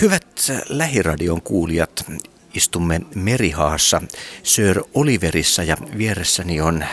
Hyvät 0.00 0.52
lähiradion 0.68 1.42
kuulijat, 1.42 2.04
istumme 2.54 3.00
Merihaassa 3.14 4.02
Sir 4.42 4.82
Oliverissa 4.94 5.62
ja 5.62 5.76
vieressäni 5.98 6.60
on 6.60 6.84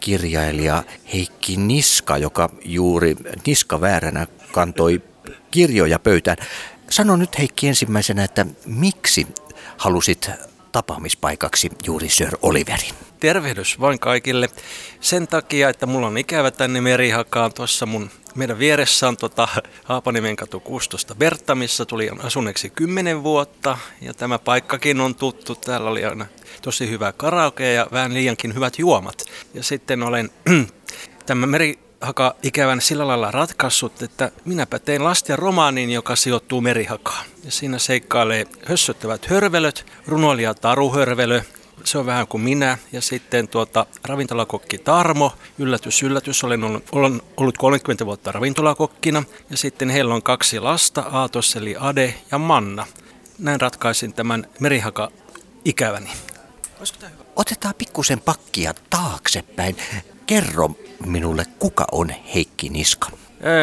kirjailija 0.00 0.82
Heikki 1.12 1.56
Niska, 1.56 2.18
joka 2.18 2.50
juuri 2.64 3.16
niska 3.46 3.80
vääränä 3.80 4.26
kantoi 4.52 5.02
kirjoja 5.50 5.98
pöytään. 5.98 6.36
Sano 6.90 7.16
nyt 7.16 7.38
Heikki 7.38 7.68
ensimmäisenä, 7.68 8.24
että 8.24 8.46
miksi 8.66 9.26
halusit 9.76 10.30
tapaamispaikaksi 10.72 11.70
juuri 11.86 12.08
Sir 12.08 12.36
Oliverin? 12.42 13.05
Tervehdys 13.20 13.80
vain 13.80 13.98
kaikille. 13.98 14.48
Sen 15.00 15.28
takia, 15.28 15.68
että 15.68 15.86
mulla 15.86 16.06
on 16.06 16.18
ikävä 16.18 16.50
tänne 16.50 16.80
Merihakaan. 16.80 17.52
Tuossa 17.52 17.86
mun 17.86 18.10
meidän 18.36 18.58
vieressä 18.58 19.08
on 19.08 19.16
tota 19.16 19.48
Haapaniemen 19.84 20.36
katu 20.36 20.60
16 20.60 21.14
Bertta, 21.14 21.54
missä 21.54 21.84
tuli 21.84 22.10
asuneeksi 22.22 22.70
10 22.70 23.22
vuotta. 23.22 23.78
Ja 24.00 24.14
tämä 24.14 24.38
paikkakin 24.38 25.00
on 25.00 25.14
tuttu. 25.14 25.54
Täällä 25.54 25.90
oli 25.90 26.04
aina 26.04 26.26
tosi 26.62 26.90
hyvä 26.90 27.12
karaoke 27.12 27.72
ja 27.72 27.86
vähän 27.92 28.14
liiankin 28.14 28.54
hyvät 28.54 28.78
juomat. 28.78 29.24
Ja 29.54 29.62
sitten 29.62 30.02
olen 30.02 30.30
tämä 31.26 31.46
Merihaka 31.46 32.34
ikävän 32.42 32.80
sillä 32.80 33.06
lailla 33.06 33.30
ratkaissut, 33.30 34.02
että 34.02 34.32
minäpä 34.44 34.78
tein 34.78 35.04
lasten 35.04 35.38
romaanin, 35.38 35.90
joka 35.90 36.16
sijoittuu 36.16 36.60
Merihakaan. 36.60 37.24
Ja 37.44 37.50
siinä 37.50 37.78
seikkailee 37.78 38.46
hössöttävät 38.64 39.26
hörvelöt, 39.26 39.86
runoilija 40.06 40.54
Taru 40.54 40.92
Hörvelö, 40.92 41.42
se 41.84 41.98
on 41.98 42.06
vähän 42.06 42.26
kuin 42.26 42.42
minä. 42.42 42.78
Ja 42.92 43.00
sitten 43.00 43.48
tuota, 43.48 43.86
ravintolakokki 44.04 44.78
Tarmo, 44.78 45.32
yllätys, 45.58 46.02
yllätys, 46.02 46.44
olen 46.44 46.64
ollut, 46.64 46.84
olen 46.92 47.22
ollut 47.36 47.58
30 47.58 48.06
vuotta 48.06 48.32
ravintolakokkina. 48.32 49.24
Ja 49.50 49.56
sitten 49.56 49.90
heillä 49.90 50.14
on 50.14 50.22
kaksi 50.22 50.60
lasta, 50.60 51.00
Aatos 51.00 51.56
eli 51.56 51.76
Ade 51.78 52.14
ja 52.30 52.38
Manna. 52.38 52.86
Näin 53.38 53.60
ratkaisin 53.60 54.12
tämän 54.12 54.46
merihaka 54.60 55.10
ikäväni. 55.64 56.10
Otetaan 57.36 57.74
pikkusen 57.78 58.20
pakkia 58.20 58.74
taaksepäin. 58.90 59.76
Kerro 60.26 60.70
minulle, 61.06 61.44
kuka 61.58 61.86
on 61.92 62.10
Heikki 62.34 62.68
Niska? 62.68 63.08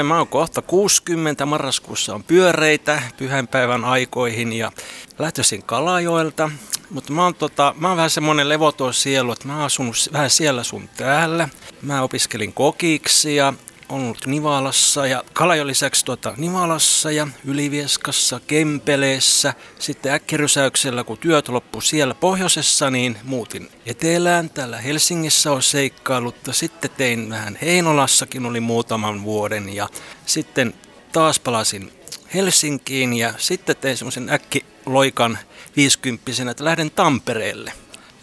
Mä 0.03 0.17
oon 0.17 0.27
kohta 0.27 0.61
60, 0.61 1.45
marraskuussa 1.45 2.15
on 2.15 2.23
pyöreitä 2.23 3.01
pyhänpäivän 3.17 3.85
aikoihin 3.85 4.53
ja 4.53 4.71
lähtöisin 5.19 5.63
Kalajoelta. 5.63 6.49
Mutta 6.89 7.13
mä 7.13 7.23
oon, 7.23 7.35
tota, 7.35 7.75
mä 7.77 7.87
oon 7.87 7.97
vähän 7.97 8.09
semmonen 8.09 8.49
levoton 8.49 8.93
sielu, 8.93 9.31
että 9.31 9.47
mä 9.47 9.55
oon 9.55 9.65
asunut 9.65 9.95
vähän 10.13 10.29
siellä 10.29 10.63
sun 10.63 10.89
täällä. 10.97 11.49
Mä 11.81 12.01
opiskelin 12.01 12.53
kokiksi 12.53 13.35
ja 13.35 13.53
on 13.89 14.01
ollut 14.01 14.25
Nivalassa 14.27 15.07
ja 15.07 15.23
Kalajon 15.33 15.67
lisäksi 15.67 16.05
tuota, 16.05 16.33
Nivalassa 16.37 17.11
ja 17.11 17.27
Ylivieskassa, 17.45 18.39
Kempeleessä. 18.47 19.53
Sitten 19.79 20.11
äkkirysäyksellä, 20.13 21.03
kun 21.03 21.17
työt 21.17 21.49
loppu 21.49 21.81
siellä 21.81 22.13
pohjoisessa, 22.13 22.89
niin 22.89 23.17
muutin 23.23 23.69
etelään. 23.85 24.49
Täällä 24.49 24.77
Helsingissä 24.77 25.51
on 25.51 25.63
seikkailut. 25.63 26.35
Sitten 26.51 26.91
tein 26.91 27.29
vähän 27.29 27.57
Heinolassakin, 27.61 28.45
oli 28.45 28.59
muutaman 28.59 29.23
vuoden 29.23 29.75
ja 29.75 29.89
sitten 30.25 30.73
taas 31.11 31.39
palasin 31.39 31.93
Helsinkiin 32.33 33.13
ja 33.13 33.33
sitten 33.37 33.75
tein 33.75 33.97
semmoisen 33.97 34.29
äkkiloikan 34.29 35.37
50 35.75 36.31
että 36.51 36.65
lähden 36.65 36.91
Tampereelle. 36.91 37.73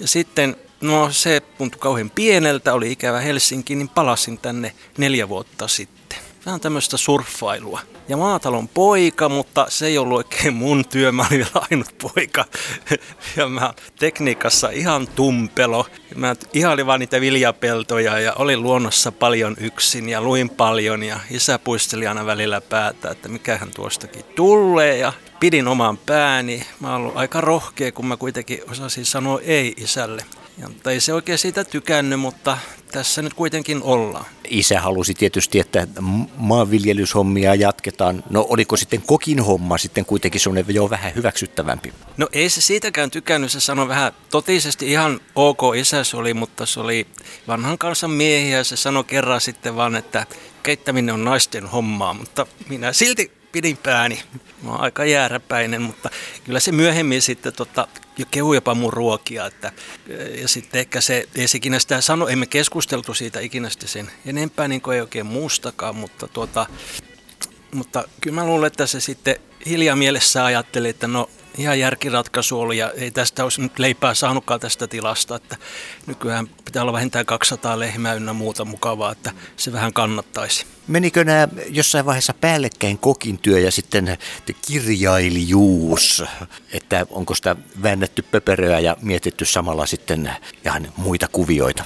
Ja 0.01 0.09
sitten 0.09 0.57
No 0.81 1.13
se 1.13 1.41
tuntui 1.59 1.79
kauhean 1.81 2.11
pieneltä, 2.11 2.75
oli 2.75 2.93
ikävä 2.93 3.21
Helsinki, 3.21 3.75
niin 3.75 3.89
palasin 3.89 4.39
tänne 4.39 4.73
neljä 4.99 5.29
vuotta 5.29 5.69
sitten. 5.69 6.00
Vähän 6.47 6.61
tämmöistä 6.61 6.97
surffailua. 6.97 7.81
Ja 8.09 8.17
maatalon 8.17 8.69
poika, 8.69 9.29
mutta 9.29 9.67
se 9.69 9.87
ei 9.87 9.99
ollut 9.99 10.17
oikein 10.17 10.55
mun 10.55 10.85
työ, 10.85 11.13
mä 11.13 11.23
olin 11.23 11.39
vielä 11.39 11.67
ainut 11.71 11.95
poika. 12.03 12.45
Ja 13.37 13.49
mä 13.49 13.75
tekniikassa 13.99 14.71
ihan 14.71 15.07
tumpelo. 15.07 15.87
Mä 16.15 16.35
ihailin 16.53 16.87
vaan 16.87 17.01
niitä 17.01 17.21
viljapeltoja 17.21 18.19
ja 18.19 18.33
olin 18.33 18.63
luonnossa 18.63 19.13
paljon 19.13 19.57
yksin 19.61 20.09
ja 20.09 20.23
luin 20.23 20.51
paljon. 20.51 21.03
Ja 21.03 21.21
isä 21.31 21.59
puisteli 21.59 22.07
aina 22.07 22.27
välillä 22.27 22.61
päätä, 22.61 23.11
että 23.11 23.29
mikähän 23.29 23.71
tuostakin 23.71 24.25
tulee. 24.37 24.97
Ja 24.97 25.13
pidin 25.41 25.69
oman 25.69 25.99
pääni. 25.99 26.67
Mä 26.81 26.93
oon 26.93 27.01
ollut 27.01 27.17
aika 27.17 27.41
rohkea, 27.41 27.93
kun 27.93 28.07
mä 28.07 28.17
kuitenkin 28.17 28.61
osasin 28.71 29.05
sanoa 29.05 29.41
ei 29.41 29.75
isälle. 29.77 30.25
Ja, 30.59 30.69
mutta 30.69 30.91
ei 30.91 31.01
se 31.01 31.15
oikein 31.15 31.39
siitä 31.39 31.65
tykännyt, 31.65 32.21
mutta 32.21 32.59
tässä 32.93 33.23
nyt 33.23 33.35
kuitenkin 33.35 33.83
ollaan. 33.83 34.27
Isä 34.49 34.81
halusi 34.81 35.15
tietysti, 35.15 35.61
että 35.61 35.87
maanviljelyshommia 36.37 37.55
jatketaan. 37.55 38.25
No 38.31 38.47
oliko 38.49 38.77
sitten 38.77 39.03
kokin 39.03 39.41
homma 39.41 39.79
sitten 39.79 40.05
kuitenkin 40.05 40.41
semmoinen 40.41 40.75
jo 40.75 40.91
vähän 40.91 41.15
hyväksyttävämpi? 41.15 41.93
No 42.17 42.29
ei 42.33 42.49
se 42.49 42.61
siitäkään 42.61 43.11
tykännyt, 43.11 43.53
se 43.53 43.61
sanoi 43.61 43.89
vähän 43.89 44.13
totisesti 44.31 44.91
ihan 44.91 45.21
ok 45.35 45.61
isä 45.77 46.05
se 46.05 46.17
oli, 46.17 46.35
mutta 46.35 46.67
se 46.67 46.81
oli 46.81 47.07
vanhan 47.49 47.79
kansan 47.79 48.11
miehiä 48.11 48.65
se 48.65 48.77
sanoi 48.77 49.05
kerran 49.05 49.41
sitten 49.41 49.77
vaan, 49.77 49.97
että 49.97 50.27
keittäminen 50.63 51.15
on 51.15 51.25
naisten 51.25 51.67
hommaa, 51.67 52.15
mutta 52.15 52.47
minä 52.69 52.93
silti 52.93 53.33
pidin 53.53 53.77
pääni. 53.77 54.23
Mä 54.63 54.71
oon 54.71 54.81
aika 54.81 55.05
jääräpäinen, 55.05 55.83
mutta 55.83 56.11
kyllä 56.45 56.61
se 56.61 56.73
myöhemmin 56.73 57.23
sitten 57.23 57.53
tota, 57.53 57.89
jo 58.21 58.27
kehu 58.31 58.55
jopa 58.55 58.75
mun 58.75 58.93
ruokia. 58.93 59.47
Että, 59.47 59.73
ja 60.41 60.49
sitten 60.49 60.81
ehkä 60.81 61.01
se, 61.01 61.29
ei 61.35 61.49
se 61.49 61.59
ikinä 61.59 61.79
sitä 61.79 62.01
sano, 62.01 62.29
emme 62.29 62.47
keskusteltu 62.47 63.15
siitä 63.15 63.41
ikinä 63.41 63.69
sen 63.85 64.11
enempää, 64.27 64.69
niin 64.69 64.81
kuin 64.81 64.95
ei 64.95 65.01
oikein 65.01 65.27
muustakaan, 65.27 65.97
mutta, 65.97 66.29
tuota, 66.29 66.67
mutta 67.75 68.09
kyllä 68.21 68.35
mä 68.35 68.47
luulen, 68.47 68.67
että 68.67 68.87
se 68.87 69.01
sitten 69.01 69.37
hiljaa 69.67 69.97
mielessä 69.97 70.45
ajatteli, 70.45 70.89
että 70.89 71.09
no 71.09 71.31
ihan 71.59 71.79
järkiratkaisu 71.79 72.61
oli 72.61 72.79
ja 72.79 72.91
ei 72.91 73.11
tästä 73.11 73.45
olisi 73.45 73.61
nyt 73.61 73.79
leipää 73.79 74.15
saanutkaan 74.15 74.61
tästä 74.61 74.87
tilasta, 74.87 75.37
että 75.37 75.57
nykyään 76.07 76.49
pitää 76.65 76.83
olla 76.83 76.93
vähintään 76.93 77.27
200 77.27 77.79
lehmää 77.79 78.15
ynnä 78.15 78.33
muuta 78.33 78.65
mukavaa, 78.65 79.13
että 79.13 79.33
se 79.57 79.73
vähän 79.73 79.93
kannattaisi. 79.93 80.67
Menikö 80.87 81.25
nämä 81.25 81.49
jossain 81.69 82.07
vaiheessa 82.07 82.35
päällekkäin 82.35 82.99
kokin 82.99 83.39
työ 83.39 83.59
ja 83.59 83.71
sitten 83.71 84.19
kirjailijuus, 84.67 86.25
että 86.73 87.07
onko 87.11 87.35
sitä 87.35 87.57
väännetty 87.83 88.23
pöperöä 88.23 88.81
ja 88.81 88.97
mietitty 89.03 89.45
samalla 89.45 89.87
sitten 89.87 90.31
ihan 90.65 90.93
muita 90.97 91.29
kuvioita? 91.29 91.85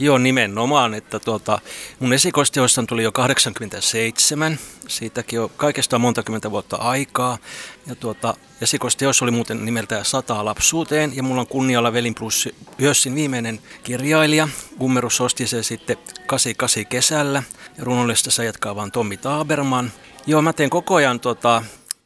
Joo, 0.00 0.18
nimenomaan, 0.18 0.94
että 0.94 1.18
tuota, 1.18 1.58
mun 1.98 2.12
esikoisteosta 2.12 2.82
tuli 2.88 3.02
jo 3.02 3.12
87, 3.12 4.58
siitäkin 4.88 5.40
on 5.40 5.50
kaikesta 5.56 5.98
monta 5.98 6.22
kymmentä 6.22 6.50
vuotta 6.50 6.76
aikaa. 6.76 7.38
Ja 7.86 7.94
tuota, 7.94 8.34
esikoisteos 8.60 9.22
oli 9.22 9.30
muuten 9.30 9.64
nimeltään 9.64 10.04
Sataa 10.04 10.44
lapsuuteen, 10.44 11.16
ja 11.16 11.22
mulla 11.22 11.40
on 11.40 11.46
kunnialla 11.46 11.92
Velin 11.92 12.14
plus 12.14 12.48
Jössin 12.78 13.14
viimeinen 13.14 13.60
kirjailija. 13.84 14.48
Gummerus 14.78 15.20
osti 15.20 15.46
se 15.46 15.62
sitten 15.62 15.96
88 16.26 16.86
kesällä, 16.86 17.42
ja 17.78 17.84
runollista 17.84 18.30
se 18.30 18.44
jatkaa 18.44 18.76
vaan 18.76 18.92
Tommi 18.92 19.16
Taaberman. 19.16 19.92
Joo, 20.26 20.42
mä 20.42 20.52
teen 20.52 20.70
koko 20.70 20.94
ajan 20.94 21.20
tuota, 21.20 21.62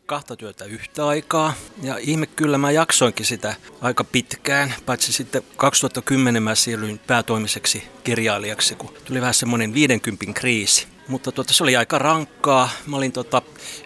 kahta 0.06 0.37
työtä 0.37 0.65
yhtä 0.65 1.06
aikaa. 1.06 1.54
Ja 1.82 1.98
ihme 2.00 2.26
kyllä 2.26 2.59
mä 2.59 2.70
jaksoinkin 2.70 3.26
sitä 3.26 3.54
aika 3.81 4.04
pitkään, 4.04 4.75
paitsi 4.87 5.12
sitten 5.12 5.42
2010 5.56 6.42
mä 6.42 6.54
siirryin 6.54 7.00
päätoimiseksi 7.06 7.82
kirjailijaksi, 8.04 8.75
kun 8.75 8.94
tuli 9.04 9.20
vähän 9.20 9.34
semmoinen 9.34 9.75
50 9.75 10.25
kriisi. 10.34 10.87
Mutta 11.09 11.32
tuota, 11.32 11.54
se 11.54 11.62
oli 11.62 11.76
aika 11.76 11.98
rankkaa. 11.98 12.69
Mä 12.87 12.97
olin 12.97 13.12
tota, 13.12 13.42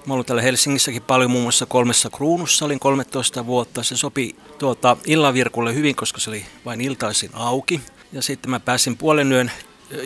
mä 0.06 0.14
olin 0.14 0.26
täällä 0.26 0.42
Helsingissäkin 0.42 1.02
paljon 1.02 1.30
muun 1.30 1.42
muassa 1.42 1.66
kolmessa 1.66 2.10
kruunussa, 2.10 2.64
olin 2.64 2.80
13 2.80 3.46
vuotta. 3.46 3.82
Se 3.82 3.96
sopi 3.96 4.36
tuota, 4.58 4.96
illavirkulle 5.06 5.74
hyvin, 5.74 5.96
koska 5.96 6.20
se 6.20 6.30
oli 6.30 6.46
vain 6.64 6.80
iltaisin 6.80 7.30
auki. 7.32 7.80
Ja 8.12 8.22
sitten 8.22 8.50
mä 8.50 8.60
pääsin 8.60 8.96
puolen 8.96 9.32
yön 9.32 9.50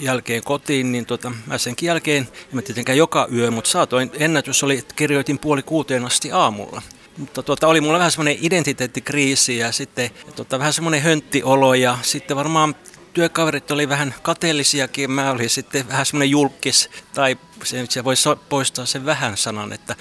jälkeen 0.01 0.43
kotiin, 0.43 0.93
niin 0.93 1.07
tota, 1.07 1.33
mä 1.47 1.59
senkin 1.59 1.87
jälkeen, 1.87 2.23
en 2.23 2.49
mä 2.53 2.63
tietenkään 2.63 2.99
joka 2.99 3.29
yö, 3.33 3.51
mutta 3.51 3.71
saatoin, 3.71 4.11
ennätys 4.15 4.63
oli, 4.63 4.79
että 4.79 4.95
kirjoitin 4.95 5.39
puoli 5.39 5.63
kuuteen 5.63 6.05
asti 6.05 6.33
aamulla. 6.33 6.83
Mutta 7.19 7.43
tuota, 7.43 7.69
oli 7.69 7.81
mulla 7.81 7.99
vähän 7.99 8.11
semmoinen 8.11 8.37
identiteettikriisi 8.41 9.59
ja 9.59 9.73
sitten 9.73 10.11
tuota, 10.37 10.59
vähän 10.59 10.73
semmoinen 10.73 11.03
hönttiolo 11.03 11.75
ja 11.75 11.99
sitten 12.03 12.37
varmaan 12.37 12.75
työkaverit 13.13 13.71
oli 13.71 13.89
vähän 13.89 14.15
kateellisiakin. 14.23 15.11
Mä 15.11 15.31
olin 15.31 15.51
sitten 15.51 15.89
vähän 15.89 16.07
semmoinen 16.07 16.31
julkis, 16.31 16.91
tai 17.15 17.39
se, 17.65 17.87
se 17.89 18.05
voi 18.05 18.15
poistaa 18.49 18.87
sen 18.87 19.07
vähän 19.07 19.37
sanan, 19.37 19.73
että 19.73 19.97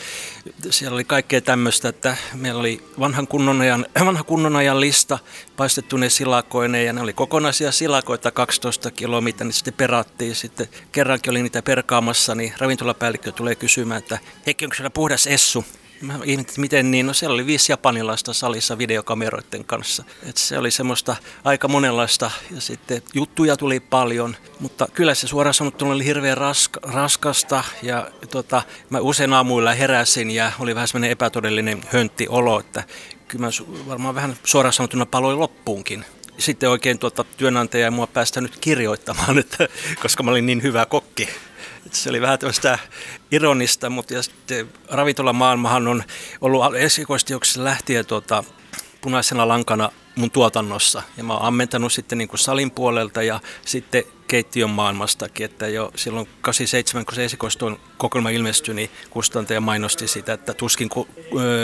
siellä 0.70 0.96
oli 0.96 1.04
kaikkea 1.04 1.42
tämmöistä, 1.42 1.90
että 1.90 2.18
meillä 2.34 2.60
oli 2.60 2.84
vanhan 3.00 3.28
kunnon 3.28 3.62
ajan, 3.62 3.86
vanha 4.06 4.24
kunnon 4.24 4.56
ajan 4.56 4.82
lista 4.82 5.20
paistettuine 5.58 6.10
silakoineen, 6.10 6.86
ja 6.86 6.94
ne 6.94 7.02
oli 7.02 7.14
kokonaisia 7.14 7.72
silakoita 7.72 8.32
12 8.32 8.92
kiloa, 8.92 9.22
mitä 9.22 9.44
niin 9.44 9.54
sitten 9.54 9.74
perattiin. 9.74 10.36
Sitten 10.36 10.70
kerrankin 10.92 11.32
oli 11.32 11.44
niitä 11.44 11.62
perkaamassa, 11.62 12.36
niin 12.36 12.54
ravintolapäällikkö 12.58 13.32
tulee 13.32 13.56
kysymään, 13.56 14.00
että 14.00 14.20
Heikki, 14.46 14.66
onko 14.66 14.76
siellä 14.76 14.90
puhdas 14.90 15.28
essu? 15.28 15.66
Mä 16.02 16.20
ihmettelin, 16.24 16.62
miten 16.62 16.92
niin, 16.92 17.06
no 17.06 17.14
siellä 17.14 17.34
oli 17.34 17.46
viisi 17.46 17.72
japanilaista 17.72 18.34
salissa 18.34 18.78
videokameroiden 18.78 19.66
kanssa. 19.66 20.04
Et 20.30 20.38
se 20.38 20.58
oli 20.58 20.72
semmoista 20.72 21.16
aika 21.44 21.68
monenlaista 21.68 22.32
ja 22.52 22.62
sitten 22.62 23.02
juttuja 23.14 23.58
tuli 23.58 23.80
paljon, 23.80 24.36
mutta 24.60 24.88
kyllä 24.94 25.16
se 25.16 25.28
suoraan 25.28 25.54
sanottuna 25.54 25.92
oli 25.92 26.06
hirveän 26.06 26.38
raska, 26.38 26.80
raskasta 26.84 27.64
ja 27.82 28.12
tota, 28.32 28.62
mä 28.90 29.00
usein 29.00 29.34
aamuilla 29.34 29.74
heräsin 29.74 30.32
ja 30.32 30.52
oli 30.60 30.76
vähän 30.76 30.88
semmoinen 30.88 31.12
epätodellinen 31.12 31.82
hönttiolo, 31.88 32.60
että 32.60 32.84
kyllä 33.28 33.46
mä 33.46 33.52
varmaan 33.88 34.16
vähän 34.16 34.36
suoraan 34.44 34.74
sanottuna 34.74 35.06
paloin 35.06 35.40
loppuunkin 35.40 36.06
sitten 36.42 36.70
oikein 36.70 37.00
tuota 37.00 37.24
työnantaja 37.24 37.86
ei 37.86 37.92
mua 37.92 38.08
päästänyt 38.08 38.58
kirjoittamaan, 38.58 39.40
että, 39.44 39.68
koska 40.02 40.24
mä 40.24 40.32
olin 40.32 40.46
niin 40.46 40.64
hyvä 40.64 40.86
kokki. 40.86 41.30
Se 41.92 42.10
oli 42.10 42.22
vähän 42.22 42.40
tämmöistä 42.40 42.80
ironista, 43.32 43.90
mutta 43.90 44.14
ja 44.14 44.24
sitten 44.24 44.70
ravintolamaailmahan 44.90 45.88
on 45.88 46.04
ollut 46.42 46.76
esikoistioksessa 46.76 47.64
lähtien 47.64 48.06
tuota, 48.06 48.44
punaisena 49.02 49.48
lankana 49.48 49.92
mun 50.22 50.32
tuotannossa. 50.32 51.04
Ja 51.18 51.24
mä 51.24 51.34
oon 51.34 51.44
ammentanut 51.44 51.94
sitten 51.94 52.18
niin 52.18 52.28
kuin 52.28 52.40
salin 52.40 52.72
puolelta 52.72 53.24
ja 53.24 53.40
sitten 53.66 54.04
keittiön 54.28 54.70
maailmastakin, 54.70 55.46
että 55.46 55.68
jo 55.68 55.92
silloin 55.96 56.28
87, 56.42 57.06
kun 57.06 57.16
se 57.16 57.26
esikoistuin 57.26 57.78
kokoelma 57.98 58.30
ilmestyi, 58.30 58.76
niin 58.76 58.90
kustantaja 59.10 59.62
mainosti 59.62 60.08
sitä, 60.08 60.34
että 60.34 60.54
tuskin, 60.54 60.90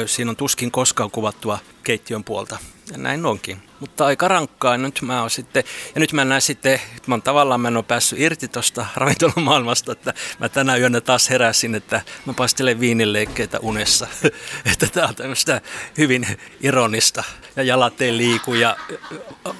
siinä 0.05 0.31
on 0.31 0.35
tuskin 0.35 0.71
koskaan 0.71 1.11
kuvattua 1.11 1.59
keittiön 1.83 2.23
puolta. 2.23 2.57
Ja 2.91 2.97
näin 2.97 3.25
onkin. 3.25 3.61
Mutta 3.79 4.05
aika 4.05 4.27
rankkaa. 4.27 4.77
Nyt 4.77 5.01
mä 5.01 5.21
oon 5.21 5.29
sitten, 5.29 5.63
ja 5.95 5.99
nyt 5.99 6.13
mä 6.13 6.25
näen 6.25 6.41
sitten, 6.41 6.81
mä 7.07 7.13
oon 7.13 7.21
tavallaan 7.21 7.61
mä 7.61 7.67
en 7.67 7.77
ole 7.77 7.83
päässyt 7.83 8.19
irti 8.19 8.47
tuosta 8.47 8.85
ravintolamaailmasta, 8.95 9.91
että 9.91 10.13
mä 10.39 10.49
tänä 10.49 10.77
yönä 10.77 11.01
taas 11.01 11.29
heräsin, 11.29 11.75
että 11.75 12.01
mä 12.25 12.33
pastelen 12.33 12.79
viinileikkeitä 12.79 13.59
unessa. 13.59 14.07
että 14.71 14.87
tää 14.87 15.07
on 15.07 15.15
tämmöistä 15.15 15.61
hyvin 15.97 16.27
ironista. 16.61 17.23
Ja 17.55 17.63
jalat 17.63 18.01
ei 18.01 18.17
liiku 18.17 18.46
ja 18.55 18.77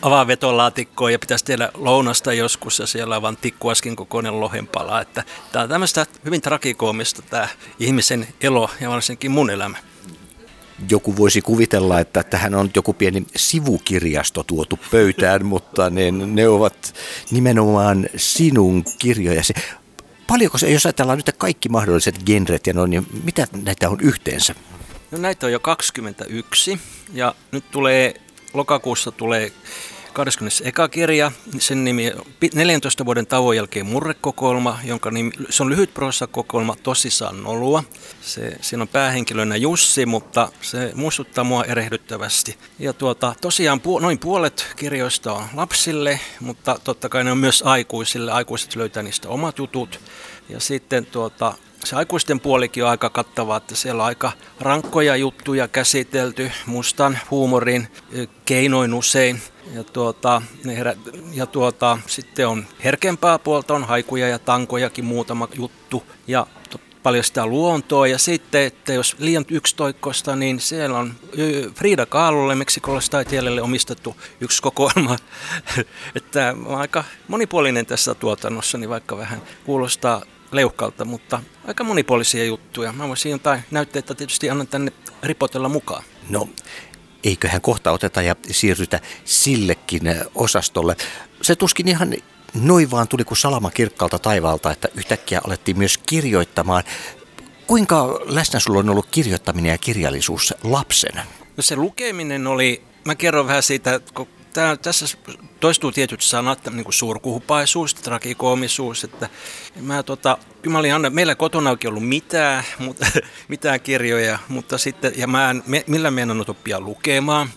avaa 0.01 0.27
vetolaatikkoa 0.27 1.11
ja 1.11 1.19
pitäisi 1.19 1.45
tehdä 1.45 1.69
lounasta 1.73 2.33
joskus 2.33 2.79
ja 2.79 2.87
siellä 2.87 3.15
on 3.15 3.21
vaan 3.21 3.37
tikkuaskin 3.37 3.95
kokoinen 3.95 4.39
lohenpala. 4.39 5.01
Että 5.01 5.23
tää 5.51 5.63
on 5.63 5.69
tämmöistä 5.69 6.05
hyvin 6.25 6.41
trakikoomista 6.41 7.21
tämä 7.21 7.47
ihmisen 7.79 8.27
elo 8.41 8.69
ja 8.81 8.89
varsinkin 8.89 9.31
mun 9.31 9.49
elämä 9.49 9.77
joku 10.89 11.17
voisi 11.17 11.41
kuvitella, 11.41 11.99
että 11.99 12.23
tähän 12.23 12.55
on 12.55 12.71
joku 12.75 12.93
pieni 12.93 13.27
sivukirjasto 13.35 14.43
tuotu 14.43 14.79
pöytään, 14.91 15.45
mutta 15.53 15.89
ne, 15.89 16.11
ne 16.11 16.47
ovat 16.47 16.93
nimenomaan 17.31 18.09
sinun 18.15 18.83
kirjojasi. 18.99 19.53
Paljonko 20.27 20.57
se, 20.57 20.71
jos 20.71 20.85
ajatellaan 20.85 21.17
nyt 21.17 21.35
kaikki 21.37 21.69
mahdolliset 21.69 22.23
genret 22.25 22.67
ja 22.67 22.73
noin, 22.73 22.89
niin 22.89 23.07
mitä 23.23 23.47
näitä 23.63 23.89
on 23.89 23.97
yhteensä? 24.01 24.55
No 25.11 25.17
näitä 25.17 25.45
on 25.45 25.51
jo 25.51 25.59
21 25.59 26.79
ja 27.13 27.35
nyt 27.51 27.71
tulee, 27.71 28.13
lokakuussa 28.57 29.11
tulee 29.11 29.51
21. 30.17 30.63
kirja, 30.91 31.31
sen 31.59 31.83
nimi 31.83 32.11
on 32.11 32.25
14 32.55 33.05
vuoden 33.05 33.27
tauon 33.27 33.55
jälkeen 33.55 33.85
murrekokoelma, 33.85 34.79
jonka 34.83 35.11
nimi, 35.11 35.31
se 35.49 35.63
on 35.63 35.69
lyhyt 35.69 35.91
kokoelma 36.31 36.75
tosissaan 36.83 37.43
nolua. 37.43 37.83
Se, 38.21 38.57
siinä 38.61 38.81
on 38.81 38.87
päähenkilönä 38.87 39.55
Jussi, 39.55 40.05
mutta 40.05 40.51
se 40.61 40.91
muistuttaa 40.95 41.43
mua 41.43 41.63
erehdyttävästi. 41.63 42.57
Ja 42.79 42.93
tuota, 42.93 43.35
tosiaan 43.41 43.79
pu, 43.79 43.99
noin 43.99 44.19
puolet 44.19 44.67
kirjoista 44.75 45.33
on 45.33 45.43
lapsille, 45.53 46.19
mutta 46.39 46.79
totta 46.83 47.09
kai 47.09 47.23
ne 47.23 47.31
on 47.31 47.37
myös 47.37 47.63
aikuisille. 47.65 48.31
Aikuiset 48.31 48.75
löytää 48.75 49.03
niistä 49.03 49.29
omat 49.29 49.57
jutut. 49.57 49.99
Ja 50.49 50.59
sitten 50.59 51.05
tuota, 51.05 51.53
se 51.87 51.95
aikuisten 51.95 52.39
puolikin 52.39 52.83
on 52.83 52.89
aika 52.89 53.09
kattava, 53.09 53.57
että 53.57 53.75
siellä 53.75 54.03
on 54.03 54.07
aika 54.07 54.31
rankkoja 54.59 55.15
juttuja 55.15 55.67
käsitelty 55.67 56.51
mustan 56.65 57.19
huumorin 57.31 57.87
keinoin 58.45 58.93
usein. 58.93 59.41
Ja, 59.73 59.83
tuota, 59.83 60.41
ja 61.33 61.45
tuota, 61.45 61.97
sitten 62.07 62.47
on 62.47 62.65
herkempää 62.83 63.39
puolta, 63.39 63.73
on 63.73 63.83
haikuja 63.83 64.27
ja 64.27 64.39
tankojakin 64.39 65.05
muutama 65.05 65.47
juttu. 65.57 66.03
Ja 66.27 66.47
paljon 67.03 67.23
sitä 67.23 67.45
luontoa. 67.45 68.07
Ja 68.07 68.17
sitten, 68.17 68.63
että 68.63 68.93
jos 68.93 69.15
liian 69.19 69.45
yksitoikkoista, 69.49 70.35
niin 70.35 70.59
siellä 70.59 70.97
on 70.97 71.13
Frida 71.75 72.05
Kahlolle, 72.05 72.55
meksikolaistaiteilijalle 72.55 73.61
omistettu 73.61 74.15
yksi 74.41 74.61
kokoelma. 74.61 75.17
että 76.15 76.55
aika 76.67 77.03
monipuolinen 77.27 77.85
tässä 77.85 78.15
tuotannossa, 78.15 78.77
niin 78.77 78.89
vaikka 78.89 79.17
vähän 79.17 79.41
kuulostaa 79.65 80.21
leuhkalta, 80.51 81.05
mutta 81.05 81.41
aika 81.67 81.83
monipuolisia 81.83 82.45
juttuja. 82.45 82.93
Mä 82.93 83.07
voisin 83.07 83.31
jotain 83.31 83.61
näytteitä 83.71 84.15
tietysti 84.15 84.49
annan 84.49 84.67
tänne 84.67 84.91
ripotella 85.23 85.69
mukaan. 85.69 86.03
No, 86.29 86.49
eiköhän 87.23 87.61
kohta 87.61 87.91
oteta 87.91 88.21
ja 88.21 88.35
siirrytä 88.51 88.99
sillekin 89.25 90.01
osastolle. 90.35 90.95
Se 91.41 91.55
tuskin 91.55 91.87
ihan 91.87 92.13
noin 92.53 92.91
vaan 92.91 93.07
tuli 93.07 93.23
kuin 93.23 93.37
salama 93.37 93.71
kirkkaalta 93.71 94.19
taivaalta, 94.19 94.71
että 94.71 94.87
yhtäkkiä 94.95 95.41
alettiin 95.47 95.77
myös 95.77 95.97
kirjoittamaan. 95.97 96.83
Kuinka 97.67 98.19
läsnä 98.25 98.59
sulla 98.59 98.79
on 98.79 98.89
ollut 98.89 99.07
kirjoittaminen 99.11 99.71
ja 99.71 99.77
kirjallisuus 99.77 100.53
lapsena? 100.63 101.25
No 101.57 101.63
se 101.63 101.75
lukeminen 101.75 102.47
oli, 102.47 102.83
mä 103.05 103.15
kerron 103.15 103.47
vähän 103.47 103.63
siitä, 103.63 103.99
kun 104.13 104.27
tää, 104.57 104.77
tässä 104.77 105.17
toistuu 105.59 105.91
tietyt 105.91 106.21
sanat, 106.21 106.59
niin 106.71 106.83
kuin 106.83 106.93
suurkuhupaisuus, 106.93 107.93
trakikoomisuus, 107.95 109.03
että 109.03 109.29
mä 109.81 110.03
tota, 110.03 110.37
mä 110.69 110.79
olin 110.79 110.93
aina, 110.93 111.09
meillä 111.09 111.35
kotona 111.35 111.69
oikein 111.69 111.89
ollut 111.89 112.07
mitään, 112.07 112.63
mutta, 112.79 113.05
mitään 113.47 113.81
kirjoja, 113.81 114.39
mutta 114.47 114.77
sitten, 114.77 115.13
ja 115.15 115.27
mä 115.27 115.49
en 115.49 115.63
millään 115.87 116.13
meinannut 116.13 116.49
oppia 116.49 116.79
lukemaan, 116.79 117.49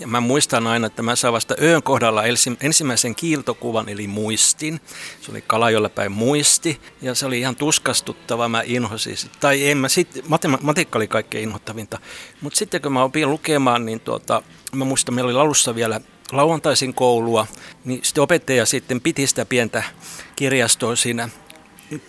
ja 0.00 0.06
mä 0.06 0.20
muistan 0.20 0.66
aina, 0.66 0.86
että 0.86 1.02
mä 1.02 1.16
saan 1.16 1.34
vasta 1.34 1.54
öön 1.62 1.82
kohdalla 1.82 2.22
ensimmäisen 2.60 3.14
kiiltokuvan, 3.14 3.88
eli 3.88 4.06
muistin. 4.06 4.80
Se 5.20 5.30
oli 5.30 5.42
Kalajolla 5.46 5.88
päin 5.88 6.12
muisti, 6.12 6.80
ja 7.02 7.14
se 7.14 7.26
oli 7.26 7.38
ihan 7.38 7.56
tuskastuttava, 7.56 8.48
mä 8.48 8.62
inhosin. 8.64 9.16
Tai 9.40 9.68
en 9.68 9.78
mä, 9.78 9.88
sit, 9.88 10.24
matematiikka 10.28 10.98
oli 10.98 11.08
kaikkein 11.08 11.44
inhottavinta. 11.44 11.98
Mutta 12.40 12.58
sitten 12.58 12.82
kun 12.82 12.92
mä 12.92 13.02
opin 13.02 13.30
lukemaan, 13.30 13.86
niin 13.86 14.00
tuota, 14.00 14.42
mä 14.74 14.84
muistan, 14.84 15.14
meillä 15.14 15.30
oli 15.30 15.40
alussa 15.40 15.74
vielä 15.74 16.00
lauantaisin 16.32 16.94
koulua, 16.94 17.46
niin 17.84 18.00
sitten 18.02 18.22
opettaja 18.22 18.66
sitten 18.66 19.00
piti 19.00 19.26
sitä 19.26 19.44
pientä 19.44 19.82
kirjastoa 20.36 20.96
siinä 20.96 21.28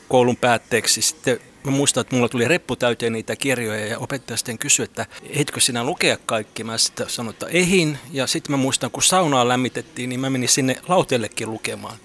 koulun 0.08 0.38
päätteeksi. 0.38 1.02
Sitten 1.02 1.40
mä 1.64 1.72
muistan, 1.72 2.02
että 2.02 2.16
mulla 2.16 2.30
tuli 2.30 2.48
reppu 2.48 2.76
täyteen 2.76 3.14
niitä 3.14 3.36
kirjoja 3.36 3.86
ja 3.86 4.00
opettaja 4.00 4.38
sitten 4.38 4.58
kysyi, 4.58 4.84
että 4.84 5.06
etkö 5.30 5.60
sinä 5.60 5.84
lukea 5.84 6.18
kaikki? 6.26 6.64
Mä 6.64 6.78
sitten 6.78 7.10
sanoin, 7.10 7.34
että 7.34 7.48
ehin. 7.48 7.98
Ja 8.12 8.28
sitten 8.28 8.52
mä 8.52 8.58
muistan, 8.58 8.92
kun 8.92 9.04
saunaa 9.04 9.48
lämmitettiin, 9.48 10.10
niin 10.10 10.20
mä 10.20 10.30
menin 10.30 10.50
sinne 10.50 10.82
lauteellekin 10.88 11.52
lukemaan. 11.52 11.98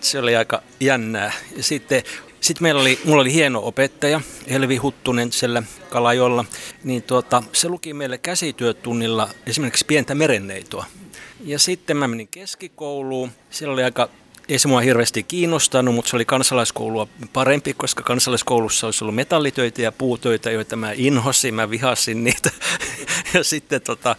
Se 0.00 0.18
oli 0.18 0.36
aika 0.36 0.62
jännää. 0.80 1.32
Ja 1.56 1.62
sitten 1.62 2.02
sitten 2.40 2.62
meillä 2.62 2.80
oli, 2.80 3.00
mulla 3.04 3.20
oli 3.20 3.32
hieno 3.32 3.60
opettaja, 3.64 4.20
Elvi 4.46 4.76
Huttunen 4.76 5.32
siellä 5.32 5.62
Kalajolla, 5.90 6.44
niin 6.84 7.02
tuota, 7.02 7.42
se 7.52 7.68
luki 7.68 7.94
meille 7.94 8.18
käsityötunnilla 8.18 9.28
esimerkiksi 9.46 9.86
pientä 9.86 10.14
merenneitoa. 10.14 10.86
Ja 11.44 11.58
sitten 11.58 11.96
mä 11.96 12.08
menin 12.08 12.28
keskikouluun. 12.28 13.30
Siellä 13.50 13.72
oli 13.72 13.84
aika 13.84 14.08
ei 14.48 14.58
se 14.58 14.68
mua 14.68 14.80
hirveästi 14.80 15.22
kiinnostanut, 15.22 15.94
mutta 15.94 16.10
se 16.10 16.16
oli 16.16 16.24
kansalaiskoulua 16.24 17.08
parempi, 17.32 17.74
koska 17.74 18.02
kansalaiskoulussa 18.02 18.86
olisi 18.86 19.04
ollut 19.04 19.14
metallitöitä 19.14 19.82
ja 19.82 19.92
puutöitä, 19.92 20.50
joita 20.50 20.76
mä 20.76 20.92
inhosin, 20.92 21.54
mä 21.54 21.70
vihasin 21.70 22.24
niitä. 22.24 22.50
ja 23.34 23.44
sitten 23.44 23.80
tota, 23.80 24.16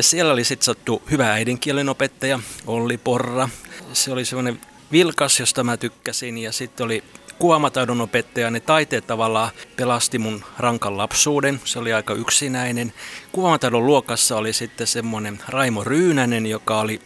siellä 0.00 0.32
oli 0.32 0.44
sitten 0.44 0.64
sattu 0.64 1.02
hyvä 1.10 1.32
äidinkielen 1.32 1.88
opettaja, 1.88 2.40
Olli 2.66 2.98
Porra. 2.98 3.48
Se 3.92 4.12
oli 4.12 4.24
semmoinen 4.24 4.60
vilkas, 4.92 5.40
josta 5.40 5.64
mä 5.64 5.76
tykkäsin, 5.76 6.38
ja 6.38 6.52
sitten 6.52 6.84
oli 6.84 7.04
kuvaamataidon 7.38 8.00
opettaja, 8.00 8.50
ne 8.50 8.60
taiteet 8.60 9.06
tavallaan 9.06 9.50
pelasti 9.76 10.18
mun 10.18 10.44
rankan 10.58 10.96
lapsuuden. 10.96 11.60
Se 11.64 11.78
oli 11.78 11.92
aika 11.92 12.14
yksinäinen. 12.14 12.92
Kuvaamataidon 13.32 13.86
luokassa 13.86 14.36
oli 14.36 14.52
sitten 14.52 14.86
semmoinen 14.86 15.40
Raimo 15.48 15.84
Ryynänen, 15.84 16.46
joka 16.46 16.80
oli 16.80 17.00